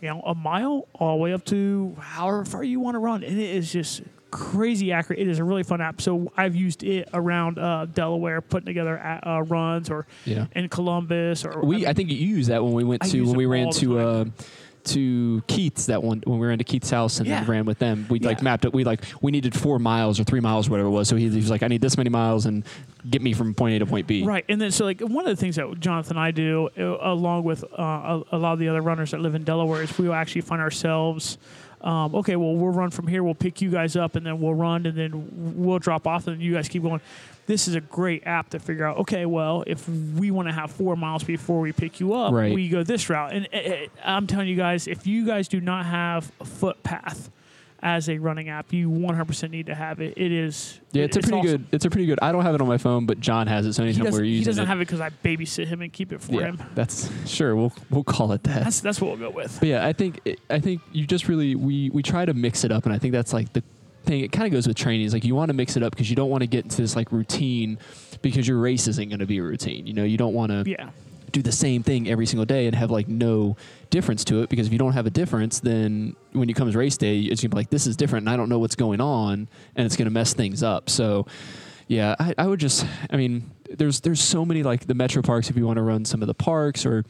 [0.00, 3.22] you know, a mile all the way up to however far you want to run,
[3.22, 4.02] and it is just
[4.32, 5.20] crazy accurate.
[5.20, 6.00] It is a really fun app.
[6.00, 10.46] So I've used it around uh, Delaware, putting together uh, runs, or Yeah.
[10.56, 13.46] in Columbus, or We I think you used that when we went to when we
[13.46, 14.24] ran to uh.
[14.84, 17.40] To Keith's that one when we ran to Keith's house and Yeah.
[17.40, 18.06] then ran with them.
[18.08, 18.72] We like mapped it.
[18.72, 21.08] We like we needed four miles or three miles, whatever it was.
[21.08, 22.64] So he, he was like, I need this many miles and
[23.08, 24.24] get me from point A to point B.
[24.24, 26.96] Right, and then so like one of the things that Jonathan and I do, uh,
[27.00, 29.96] along with uh, a, a lot of the other runners that live in Delaware, is
[29.98, 31.38] we will actually find ourselves.
[31.80, 33.22] Um, okay, well we'll run from here.
[33.22, 36.42] We'll pick you guys up, and then we'll run, and then we'll drop off, and
[36.42, 37.00] you guys keep going.
[37.48, 38.98] This is a great app to figure out.
[38.98, 42.54] Okay, well if we want to have four miles before we pick you up, Right.
[42.54, 43.32] we go this route.
[43.32, 47.30] And uh, uh, I'm telling you guys, if you guys do not have a footpath
[47.80, 50.14] as a running app, you 100% need to have it.
[50.16, 50.80] It is.
[50.92, 51.50] Yeah, it's a pretty awesome.
[51.50, 51.66] good.
[51.72, 52.18] It's a pretty good.
[52.20, 53.72] I don't have it on my phone, but John has it.
[53.74, 56.20] So anytime we're he doesn't it, have it because I babysit him and keep it
[56.20, 56.62] for yeah, him.
[56.74, 57.54] that's sure.
[57.56, 58.64] We'll we'll call it that.
[58.64, 59.56] That's that's what we'll go with.
[59.60, 60.20] But yeah, I think
[60.50, 63.12] I think you just really we we try to mix it up, and I think
[63.12, 63.62] that's like the
[64.08, 64.24] thing.
[64.24, 65.06] It kind of goes with training.
[65.06, 66.78] Is like you want to mix it up because you don't want to get into
[66.82, 67.78] this like routine
[68.22, 69.86] because your race isn't going to be a routine.
[69.86, 70.90] You know, you don't want to Yeah.
[71.30, 73.56] do the same thing every single day and have like no
[73.90, 76.96] difference to it because if you don't have a difference, then when you comes race
[76.96, 79.48] day, it's gonna be like this is different, and I don't know what's going on,
[79.76, 80.90] and it's gonna mess things up.
[80.90, 81.26] So.
[81.90, 82.84] Yeah, I, I would just.
[83.08, 86.04] I mean, there's there's so many like the metro parks if you want to run
[86.04, 87.02] some of the parks or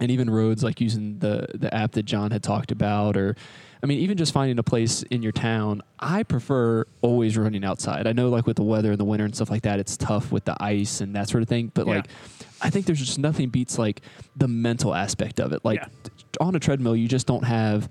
[0.00, 3.36] and even roads like using the the app that John had talked about or
[3.82, 8.06] I mean even just finding a place in your town I prefer always running outside.
[8.06, 10.30] I know like with the weather in the winter and stuff like that it's tough
[10.32, 11.94] with the ice and that sort of thing but Yeah.
[11.96, 12.08] like
[12.60, 14.02] I think there's just nothing beats like
[14.36, 15.64] the mental aspect of it.
[15.64, 15.88] Like Yeah.
[16.40, 17.88] on a treadmill you just don't have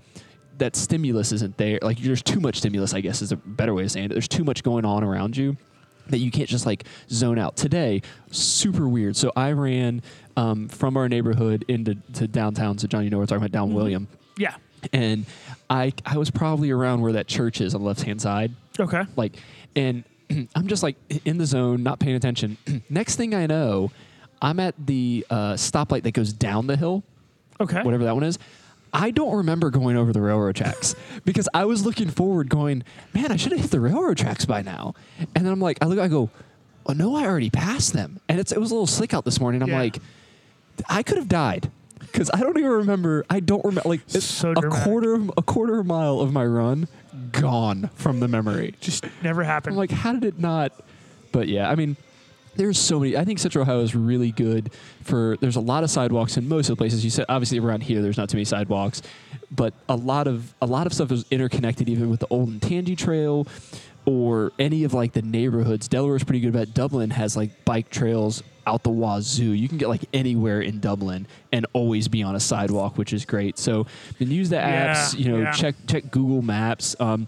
[0.58, 1.78] that stimulus isn't there.
[1.82, 4.10] Like there's too much stimulus I guess is a better way of saying it.
[4.10, 5.55] There's too much going on around you
[6.10, 7.55] that you can't just like zone out.
[7.55, 8.01] Today,
[8.32, 9.16] super weird.
[9.16, 10.01] So I ran
[10.36, 12.78] um, from our neighborhood into to downtown.
[12.78, 14.55] So John, you know we're talking about down William, Yeah.
[14.93, 15.26] and
[15.70, 19.03] I I was probably around where that church is on the left hand side, Okay.
[19.16, 19.34] like,
[19.76, 20.03] and
[20.55, 20.95] I'm just like
[21.26, 22.58] in the zone, not paying attention.
[22.89, 23.91] Next thing I know,
[24.41, 27.03] I'm at the uh, stoplight that goes down the hill
[27.60, 27.82] Okay.
[27.82, 28.38] whatever that one is.
[28.94, 32.84] I don't remember going over the railroad tracks because I was looking forward, going,
[33.14, 34.96] man, I should have hit the railroad tracks by now.
[35.36, 36.30] And then I'm like, I look, I go,
[36.86, 38.20] oh no, I already passed them.
[38.30, 39.62] And it's it was a little slick out this morning.
[39.62, 39.80] I'm Yeah.
[39.80, 39.98] like,
[40.88, 43.26] I could have died because I don't even remember.
[43.30, 44.84] I don't remember like it's So a dramatic.
[44.86, 46.88] quarter of, a quarter of a mile of my run
[47.32, 48.76] gone from the memory.
[48.80, 49.74] Just never happened.
[49.74, 50.72] I'm like, how did it not?
[51.32, 51.98] But yeah, I mean,
[52.58, 53.16] there's so many.
[53.16, 54.72] I think Central Ohio is really good
[55.03, 55.38] for.
[55.39, 57.03] There's a lot of sidewalks in most of the places.
[57.03, 59.01] You said obviously around here, there's not too many sidewalks,
[59.51, 63.47] but a lot of a lot of stuff is interconnected, even with the Olentangy Trail
[64.05, 65.88] or any of like the neighborhoods.
[65.88, 66.74] Delaware's pretty good about.
[66.74, 69.51] Dublin has like bike trails out the wazoo.
[69.51, 73.26] You can get like anywhere in Dublin and always be on a sidewalk, which is
[73.26, 73.58] great.
[73.58, 73.86] So
[74.18, 75.14] then use the apps.
[75.14, 75.20] Yeah.
[75.20, 75.51] You know, yeah.
[75.51, 76.95] check check Google Maps.
[76.99, 77.28] Um,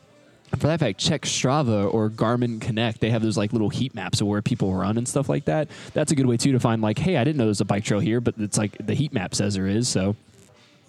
[0.57, 2.99] for that fact, check Strava or Garmin Connect.
[2.99, 5.67] They have those like little heat maps of where people run and stuff like that.
[5.93, 7.83] That's a good way too to find like, hey, I didn't know there's a bike
[7.83, 9.87] trail here, but it's like the heat map says there is.
[9.87, 10.15] So,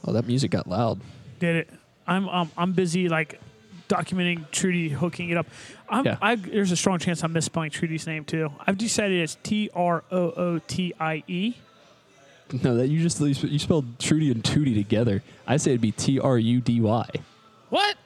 [0.07, 1.01] oh, that music got loud.
[1.39, 1.71] Did it.
[2.07, 3.41] I'm um, I'm busy like
[3.89, 5.47] documenting Trudy hooking it up.
[5.89, 6.17] I'm, Yeah.
[6.23, 8.51] I, there's a strong chance I'm misspelling Trudy's name too.
[8.67, 11.55] I've decided it's T R O O T I E.
[12.65, 15.23] No, that you just you spelled Trudy and Tootie together.
[15.47, 17.09] I say it'd be T R U D Y.
[17.69, 17.97] What?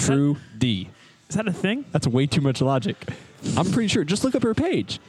[0.00, 0.90] True D.
[1.28, 1.84] Is that a thing?
[1.92, 2.96] That's way too much logic.
[3.56, 4.04] I'm pretty sure.
[4.04, 5.00] Just look up her page.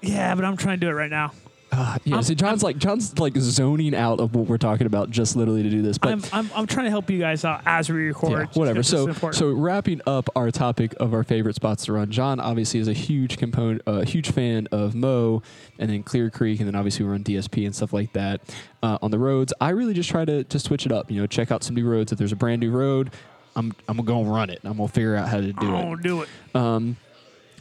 [0.00, 1.32] Yeah, but I'm trying to do it right now.
[1.70, 5.10] Uh, yeah, I'm- see, John's like John's like zoning out of what we're talking about
[5.10, 5.98] just literally to do this.
[5.98, 8.32] But I'm, I'm I'm trying to help you guys out as we record.
[8.38, 8.82] Yeah, just whatever.
[8.82, 9.34] So, important.
[9.34, 12.10] so wrapping up our topic of our favorite spots to run.
[12.10, 15.42] John obviously is a huge component, a huge fan of Mo,
[15.78, 18.40] and then Clear Creek, and then obviously we run DSP and stuff like that
[18.82, 19.52] uh, on the roads.
[19.60, 21.10] I really just try to to switch it up.
[21.10, 22.12] You know, check out some new roads.
[22.12, 23.10] If there's a brand new road,
[23.58, 24.60] I'm I'm gonna run it.
[24.64, 26.02] I'm gonna figure out how to do it.
[26.02, 26.28] do it.
[26.54, 26.96] Um,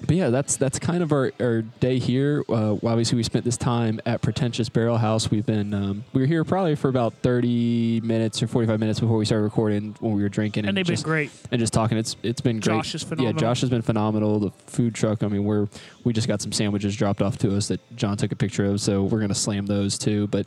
[0.06, 2.43] but yeah, that's that's kind of our, our day here.
[2.48, 5.32] Uh, obviously, we spent this time at Pretentious Barrel House.
[5.32, 9.00] We've been um, we were here probably for about thirty minutes or forty five minutes
[9.00, 11.32] before we started recording when we were drinking And they've just, been great.
[11.52, 11.98] and just talking.
[11.98, 12.76] It's it's been great.
[12.76, 13.32] Josh is Yeah.
[13.32, 14.38] Josh has been phenomenal.
[14.39, 15.24] The food truck.
[15.24, 15.68] I mean, we're
[16.04, 18.80] we just got some sandwiches dropped off to us that John took a picture of,
[18.80, 20.28] so we're gonna slam those too.
[20.28, 20.45] But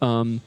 [0.00, 0.42] um,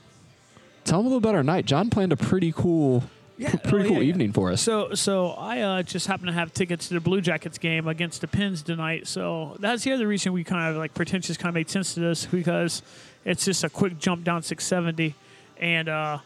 [0.86, 1.66] tell them a little about our night.
[1.66, 3.04] John planned a pretty cool,
[3.38, 4.10] Yeah, pretty oh, cool yeah, yeah.
[4.10, 4.62] evening for us.
[4.62, 8.22] So, so I uh, just happen to have tickets to the Blue Jackets game against
[8.22, 9.08] the Pins tonight.
[9.08, 12.00] So that's the other reason we kind of like pretentious kind of made sense to
[12.00, 12.82] this because
[13.26, 15.16] it's just a quick jump down 670,
[15.60, 16.20] and uh,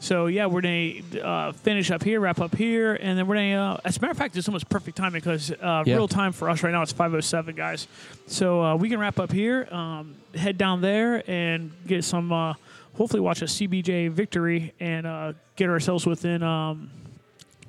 [0.00, 0.92] so yeah, we're gonna
[1.22, 3.74] uh, finish up here, wrap up here, and then we're gonna.
[3.74, 5.94] Uh, as a matter of fact, it's almost perfect timing because uh, Yeah.
[5.94, 7.86] real time for us right now it's 5:07, guys.
[8.26, 12.32] So uh, we can wrap up here, um, head down there, and get some.
[12.96, 16.90] Hopefully watch a CBJ victory and uh, get ourselves within um,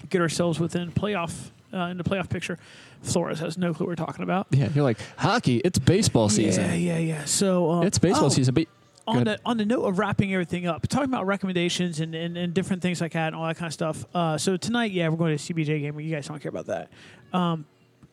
[0.09, 2.57] get ourselves within playoff uh, in the playoff picture.
[3.01, 4.47] Flores has no clue what we're talking about.
[4.51, 5.57] Yeah, you're like hockey.
[5.57, 6.65] It's baseball season.
[6.65, 7.25] Yeah, yeah, yeah.
[7.25, 8.67] So um, It's baseball oh, season, but
[9.07, 12.53] on the on the note of wrapping everything up, talking about recommendations and, and, and
[12.53, 14.05] different things like that and all that kind of stuff.
[14.13, 15.99] Uh, so tonight, yeah, we're going to a CBJ game.
[15.99, 16.89] You guys don't care about that.
[17.32, 17.65] Um,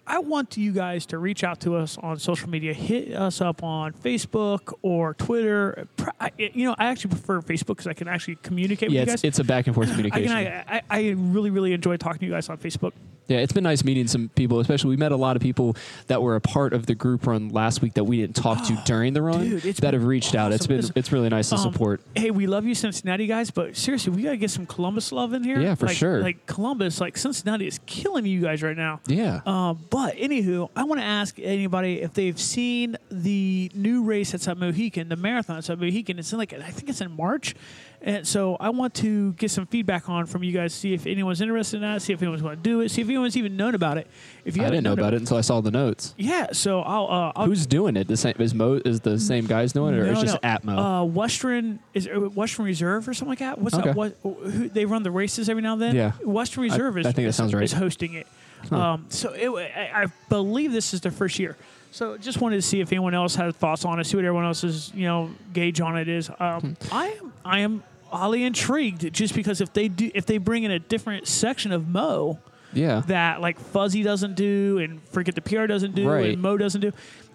[0.07, 2.75] I want you guys to reach out to us on social media.
[2.75, 5.89] Hit us up on Facebook or Twitter.
[6.37, 9.23] You know, I actually prefer Facebook because I can actually communicate yeah, with you it's,
[9.23, 9.29] guys.
[9.29, 10.29] it's a back and forth I, communication.
[10.29, 12.93] can, I, I, I really, really enjoy talking to you guys on Facebook.
[13.27, 15.77] Yeah, it's been nice meeting some people, especially we met a lot of people
[16.09, 18.75] that were a part of the group run last week that we didn't talk to
[18.87, 20.53] during the run dude, that have reached out.
[20.53, 22.01] It's been It's- really nice to Um, support.
[22.15, 25.43] Hey, we love you, Cincinnati guys, but seriously, we gotta get some Columbus love in
[25.43, 25.61] here.
[25.61, 26.21] Yeah, for Like- sure.
[26.23, 29.01] Like Columbus, like Cincinnati is killing you guys right now.
[29.07, 29.41] Yeah.
[29.47, 34.49] Um, but anywho, I want to ask anybody if they've seen the new race that's
[34.49, 36.19] at Mohican, the marathon that's at Mohican.
[36.19, 37.55] It's in like I think it's in March,
[38.05, 40.75] and so I want to get some feedback on from you guys.
[40.75, 42.03] See if anyone's interested in that.
[42.03, 42.91] See if anyone's going to do it.
[42.91, 44.07] See if anyone's even known about it.
[44.45, 46.15] If you I didn't know about it until I saw the notes.
[46.19, 47.07] Yeah, so I'll.
[47.07, 48.07] Uh, I'll Who's doing it?
[48.07, 50.49] The same is Mo is the same guys doing it, or no, it's just no.
[50.49, 50.77] at Mo?
[50.77, 53.59] Uh, Western is it Western Reserve or something like that.
[53.59, 53.87] What's Okay.
[53.87, 53.97] that?
[53.97, 55.97] What who, they run the races every now and then?
[55.97, 56.13] Yeah.
[56.25, 57.07] Western Reserve is.
[57.07, 57.65] I think that sounds right.
[57.65, 58.27] Is hosting it.
[58.71, 61.57] Um, so it, I, I believe this is the first year.
[61.91, 64.05] So just wanted to see if anyone else had thoughts on it.
[64.05, 66.29] See what everyone else's you know gauge on it is.
[66.39, 66.73] Um, Hmm.
[66.93, 67.83] I am I am
[68.15, 71.89] highly intrigued just because if they do if they bring in a different section of
[71.89, 72.39] Mo
[72.73, 73.03] yeah.
[73.07, 76.33] that like Fuzzy doesn't do and forget the PR doesn't do Right.
[76.35, 76.93] and Mo doesn't do.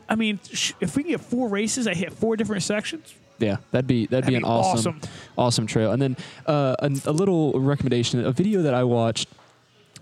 [0.08, 3.14] I mean, sh- if we can get four races, I hit four different sections.
[3.38, 5.12] Yeah, that'd be that'd, be That'd an be awesome, awesome.
[5.38, 5.92] awesome trail.
[5.92, 9.30] And then uh, a, a little recommendation: a video that I watched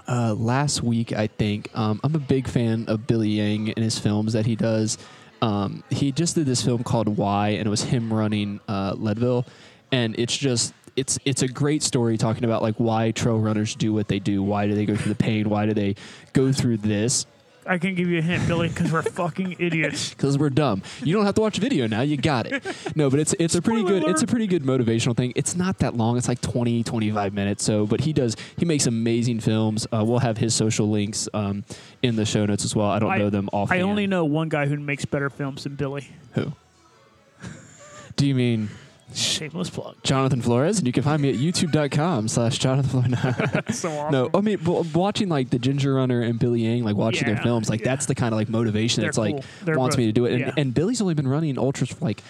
[0.07, 1.13] uh, last week.
[1.13, 4.55] I think um, I'm a big fan of Billy Yang and his films that he
[4.55, 4.97] does.
[5.41, 9.45] Um, he just did this film called Why, and it was him running uh, Leadville,
[9.91, 13.93] and it's just it's it's a great story talking about like why trail runners do
[13.93, 14.43] what they do.
[14.43, 15.49] Why do they go through the pain?
[15.49, 15.95] Why do they
[16.33, 17.25] go through this?
[17.67, 20.09] I can give you a hint, Billy, because we're fucking idiots.
[20.13, 20.81] because we're dumb.
[21.03, 22.01] You don't have to watch video now.
[22.01, 22.63] You got it.
[22.95, 25.33] No, but it's it's a pretty Spoiler good it's a pretty good motivational thing.
[25.35, 26.17] It's not that long.
[26.17, 27.63] It's like 20 25 minutes.
[27.63, 29.85] So, but he does he makes amazing films.
[29.91, 31.63] Uh, we'll have his social links um,
[32.01, 32.89] in the show notes as well.
[32.89, 33.71] I don't I, know them off.
[33.71, 36.09] I only know one guy who makes better films than Billy.
[36.33, 36.53] who.
[38.15, 38.69] Do you mean
[39.13, 39.95] Shameless plug.
[40.03, 40.77] Jonathan Flores?
[40.79, 43.75] And you can find me at youtube.com slash Jonathan Flores.
[43.79, 44.11] so awesome.
[44.11, 47.37] No, I mean, w- watching like the Ginger Runner and Billy Yang, like watching their
[47.37, 47.85] films, like yeah.
[47.85, 49.43] that's the kind of like motivation They're that's like.
[49.63, 50.33] They're wants me to do it.
[50.33, 50.53] And, yeah.
[50.57, 52.21] and Billy's only been running ultras for like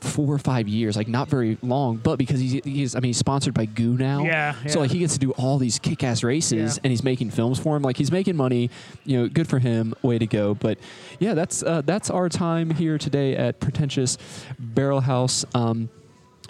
[0.00, 3.16] four or five years, like not very long, but because he's, he's I mean, he's
[3.16, 4.24] sponsored by Goo now.
[4.24, 6.80] Yeah, So like he gets to do all these kick ass races Yeah.
[6.84, 7.82] and he's making films for him.
[7.82, 8.70] Like he's making money,
[9.04, 9.94] you know, good for him.
[10.02, 10.54] Way to go.
[10.54, 10.78] But
[11.18, 14.18] yeah, that's, uh, that's our time here today at Pretentious
[14.58, 15.44] Barrel House.
[15.54, 15.88] Um,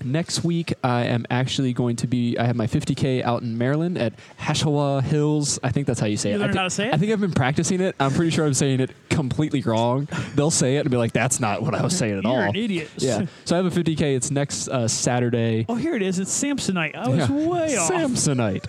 [0.04, 2.36] Next week, I am actually going to be.
[2.38, 5.58] I have my 50k out in Maryland at Hashawha Hills.
[5.62, 6.38] I think that's how you say You it.
[6.38, 6.94] I learned thi- how to say it?
[6.94, 7.96] I think I've been practicing it.
[7.98, 10.06] I'm pretty sure I'm saying it completely wrong.
[10.34, 12.38] They'll say it and be like, "That's not what I was saying at You're all."
[12.40, 12.90] an idiot.
[12.98, 13.26] Yeah.
[13.46, 14.14] So I have a 50k.
[14.16, 15.64] It's next uh, Saturday.
[15.68, 16.18] Oh, here it is.
[16.18, 16.94] It's Samsonite.
[16.94, 17.48] I was Yeah.
[17.48, 17.90] way off.
[17.90, 18.64] Samsonite.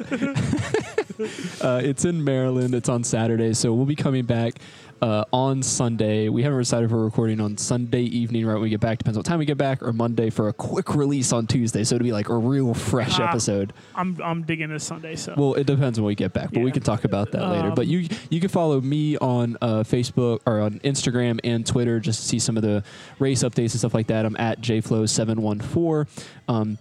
[1.63, 2.73] uh, it's in Maryland.
[2.73, 4.53] It's on Saturday, so we'll be coming back
[5.01, 6.29] uh, on Sunday.
[6.29, 8.97] We haven't decided if we're recording on Sunday evening, right when we get back.
[8.97, 11.83] Depends what time we get back, or Monday for a quick release on Tuesday.
[11.83, 13.29] So it'll be like a real fresh Ah.
[13.29, 13.73] episode.
[13.95, 15.15] I'm I'm digging this Sunday.
[15.15, 17.69] So Well, it depends when we get back, but we can talk about that later.
[17.69, 21.99] Um, But you you can follow me on uh, Facebook or on Instagram and Twitter
[21.99, 22.83] just to see some of the
[23.19, 24.25] race updates and stuff like that.
[24.25, 26.07] I'm at jflow714.
[26.47, 26.77] Um,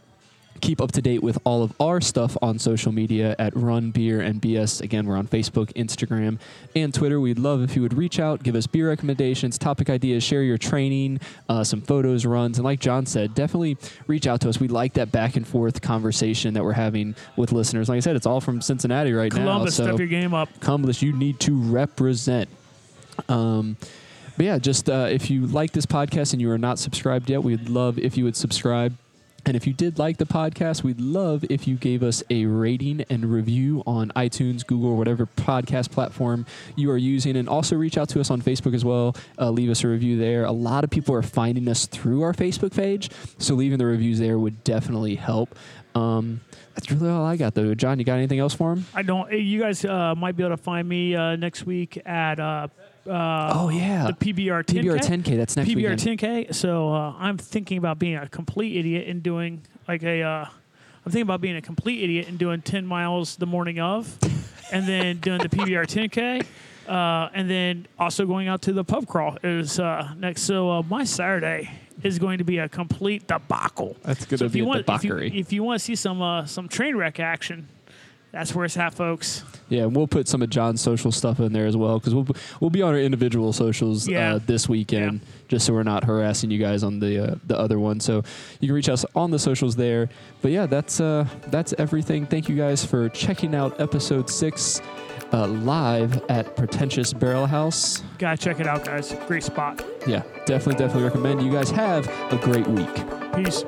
[0.60, 4.20] keep up to date with all of our stuff on social media at Run Beer
[4.20, 4.80] and BS.
[4.80, 6.38] Again, we're on Facebook, Instagram,
[6.74, 7.20] and Twitter.
[7.20, 10.58] We'd love if you would reach out, give us beer recommendations, topic ideas, share your
[10.58, 13.76] training, uh, some photos, runs, and like John said, definitely
[14.06, 14.60] reach out to us.
[14.60, 17.88] We like that back and forth conversation that we're having with listeners.
[17.88, 19.84] Like I said, it's all from Cincinnati right Columbus, now.
[19.86, 20.48] So step your game up.
[20.60, 22.48] Columbus, you need to represent.
[23.28, 23.76] Um,
[24.36, 27.42] but yeah, just uh, if you like this podcast and you are not subscribed yet,
[27.42, 28.96] we'd love if you would subscribe.
[29.46, 33.04] And if you did like the podcast, we'd love if you gave us a rating
[33.08, 37.36] and review on iTunes, Google, or whatever podcast platform you are using.
[37.36, 39.14] And also reach out to us on Facebook as well.
[39.38, 40.44] Uh, leave us a review there.
[40.44, 43.08] A lot of people are finding us through our Facebook page.
[43.38, 45.56] So leaving the reviews there would definitely help.
[45.94, 46.40] Um,
[46.74, 47.72] that's really all I got, though.
[47.74, 48.84] John, you got anything else for him?
[48.96, 49.30] I don't.
[49.32, 52.40] You guys uh, might be able to find me uh, next week at.
[53.06, 54.06] Uh, uh, Oh, yeah.
[54.06, 54.82] the PBR 10K.
[54.84, 56.00] PBR 10K, that's next PBR weekend.
[56.20, 56.54] 10K.
[56.54, 60.22] So uh, I'm thinking about being a complete idiot and doing like a.
[60.22, 60.44] Uh,
[61.04, 64.18] I'm thinking about being a complete idiot and doing 10 miles the morning of,
[64.72, 66.44] and then doing the PBR 10K,
[66.88, 70.42] uh, and then also going out to the pub crawl is uh, next.
[70.42, 71.70] So uh, my Saturday
[72.02, 73.96] is going to be a complete debacle.
[74.02, 75.84] That's going So to if be you a want, if you, if you want to
[75.84, 77.68] see some uh, some train wreck action,
[78.38, 79.42] that's where it's at, folks.
[79.68, 82.26] Yeah, and we'll put some of John's social stuff in there as well because we'll
[82.60, 84.34] we'll be on our individual socials Yeah.
[84.34, 85.28] uh, this weekend, Yeah.
[85.48, 87.98] just so we're not harassing you guys on the uh, the other one.
[88.00, 88.22] So
[88.60, 90.08] you can reach us on the socials there.
[90.42, 92.26] But yeah, that's uh, that's everything.
[92.26, 94.80] Thank you guys for checking out episode six
[95.32, 98.02] uh, live at Pretentious Barrel House.
[98.18, 99.14] Gotta check it out, guys.
[99.26, 99.84] Great spot.
[100.06, 101.42] Yeah, definitely, definitely recommend.
[101.42, 102.94] You guys have a great week.
[103.34, 103.64] Peace.